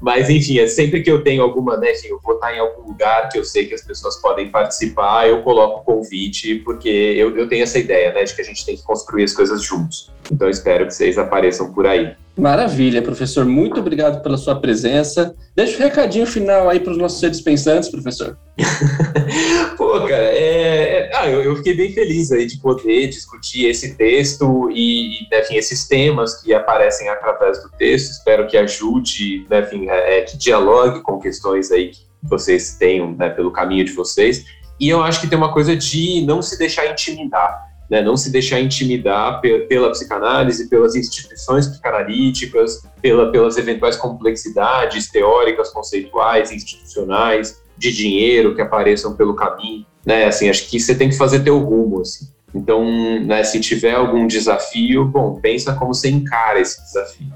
[0.01, 3.29] Mas, enfim, é sempre que eu tenho alguma, né, eu vou estar em algum lugar
[3.29, 7.49] que eu sei que as pessoas podem participar, eu coloco o convite, porque eu, eu
[7.49, 10.09] tenho essa ideia, né, de que a gente tem que construir as coisas juntos.
[10.31, 12.15] Então, espero que vocês apareçam por aí.
[12.39, 13.45] Maravilha, professor.
[13.45, 15.35] Muito obrigado pela sua presença.
[15.53, 18.37] Deixa o um recadinho final aí para os nossos seres pensantes, professor.
[19.75, 24.69] Pô, cara, é, é, ah, eu, fiquei bem feliz aí de poder discutir esse texto
[24.71, 28.11] e, enfim, esses temas que aparecem através do texto.
[28.11, 33.11] Espero que ajude, né, enfim, é, é, que dialogue com questões aí que vocês tenham
[33.11, 34.45] né, pelo caminho de vocês.
[34.79, 38.31] E eu acho que tem uma coisa de não se deixar intimidar né, não se
[38.31, 47.91] deixar intimidar pela psicanálise, pelas instituições psicanalíticas, pela, pelas eventuais complexidades teóricas, conceituais, institucionais, de
[47.91, 52.01] dinheiro que apareçam pelo caminho, né, assim, acho que você tem que fazer teu rumo,
[52.01, 52.27] assim.
[52.53, 52.83] Então,
[53.21, 57.27] né, se tiver algum desafio, bom, pensa como você encara esse desafio,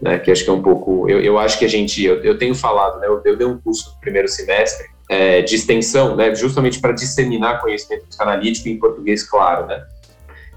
[0.00, 2.38] né, que acho que é um pouco, eu, eu acho que a gente, eu, eu
[2.38, 6.34] tenho falado, né, eu, eu dei um curso no primeiro semestre é, de extensão, né,
[6.34, 9.84] justamente para disseminar conhecimento psicanalítico em português claro, né,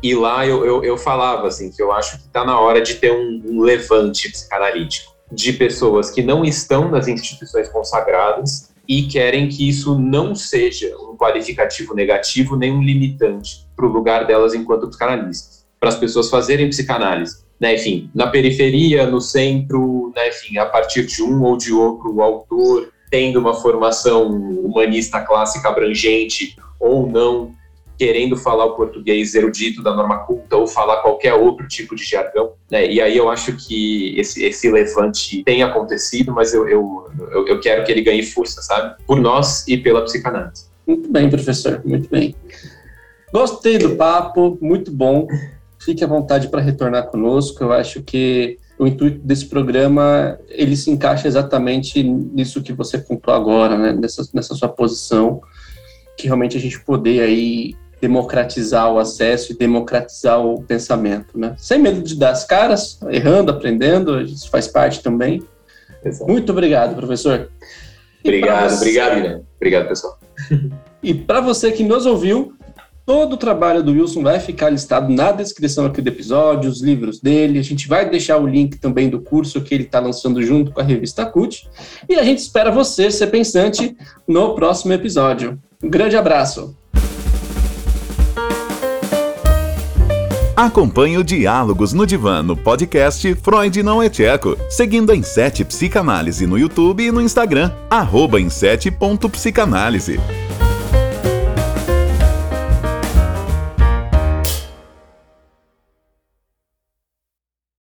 [0.04, 2.96] e lá eu, eu, eu falava assim que eu acho que está na hora de
[2.96, 9.48] ter um, um levante psicanalítico de pessoas que não estão nas instituições consagradas e querem
[9.48, 14.90] que isso não seja um qualificativo negativo nem um limitante para o lugar delas enquanto
[14.90, 17.42] psicanalistas, para as pessoas fazerem psicanálise.
[17.58, 22.22] Né, enfim, na periferia, no centro, né, enfim, a partir de um ou de outro
[22.22, 27.54] autor, tendo uma formação humanista clássica abrangente ou não,
[27.98, 32.54] querendo falar o português erudito da norma culta ou falar qualquer outro tipo de jargão.
[32.70, 32.92] Né?
[32.92, 37.60] E aí eu acho que esse, esse levante tem acontecido, mas eu, eu, eu, eu
[37.60, 38.96] quero que ele ganhe força, sabe?
[39.06, 40.66] Por nós e pela psicanálise.
[40.86, 42.36] Muito bem, professor, muito bem.
[43.32, 45.28] Gostei do papo, muito bom.
[45.80, 47.64] Fique à vontade para retornar conosco.
[47.64, 53.34] Eu acho que o intuito desse programa ele se encaixa exatamente nisso que você contou
[53.34, 53.94] agora, né?
[53.94, 55.42] nessa, nessa sua posição,
[56.18, 61.56] que realmente a gente poder aí democratizar o acesso e democratizar o pensamento, né?
[61.58, 65.42] Sem medo de dar as caras, errando, aprendendo, isso faz parte também.
[66.04, 66.30] Exato.
[66.30, 67.50] Muito obrigado, professor.
[68.22, 68.76] Obrigado, você...
[68.76, 69.44] obrigado, Guilherme.
[69.56, 70.20] Obrigado, pessoal.
[71.04, 72.54] E para você que nos ouviu,
[73.06, 77.20] todo o trabalho do Wilson vai ficar listado na descrição aqui do episódio, os livros
[77.20, 77.60] dele.
[77.60, 80.80] A gente vai deixar o link também do curso que ele está lançando junto com
[80.80, 81.68] a revista CUT.
[82.08, 85.60] E a gente espera você, ser pensante, no próximo episódio.
[85.84, 86.74] Um grande abraço.
[90.56, 96.48] Acompanhe o Diálogos no Divã no podcast Freud Não é Tcheco, seguindo a Insete Psicanálise
[96.48, 98.50] no YouTube e no Instagram, arroba em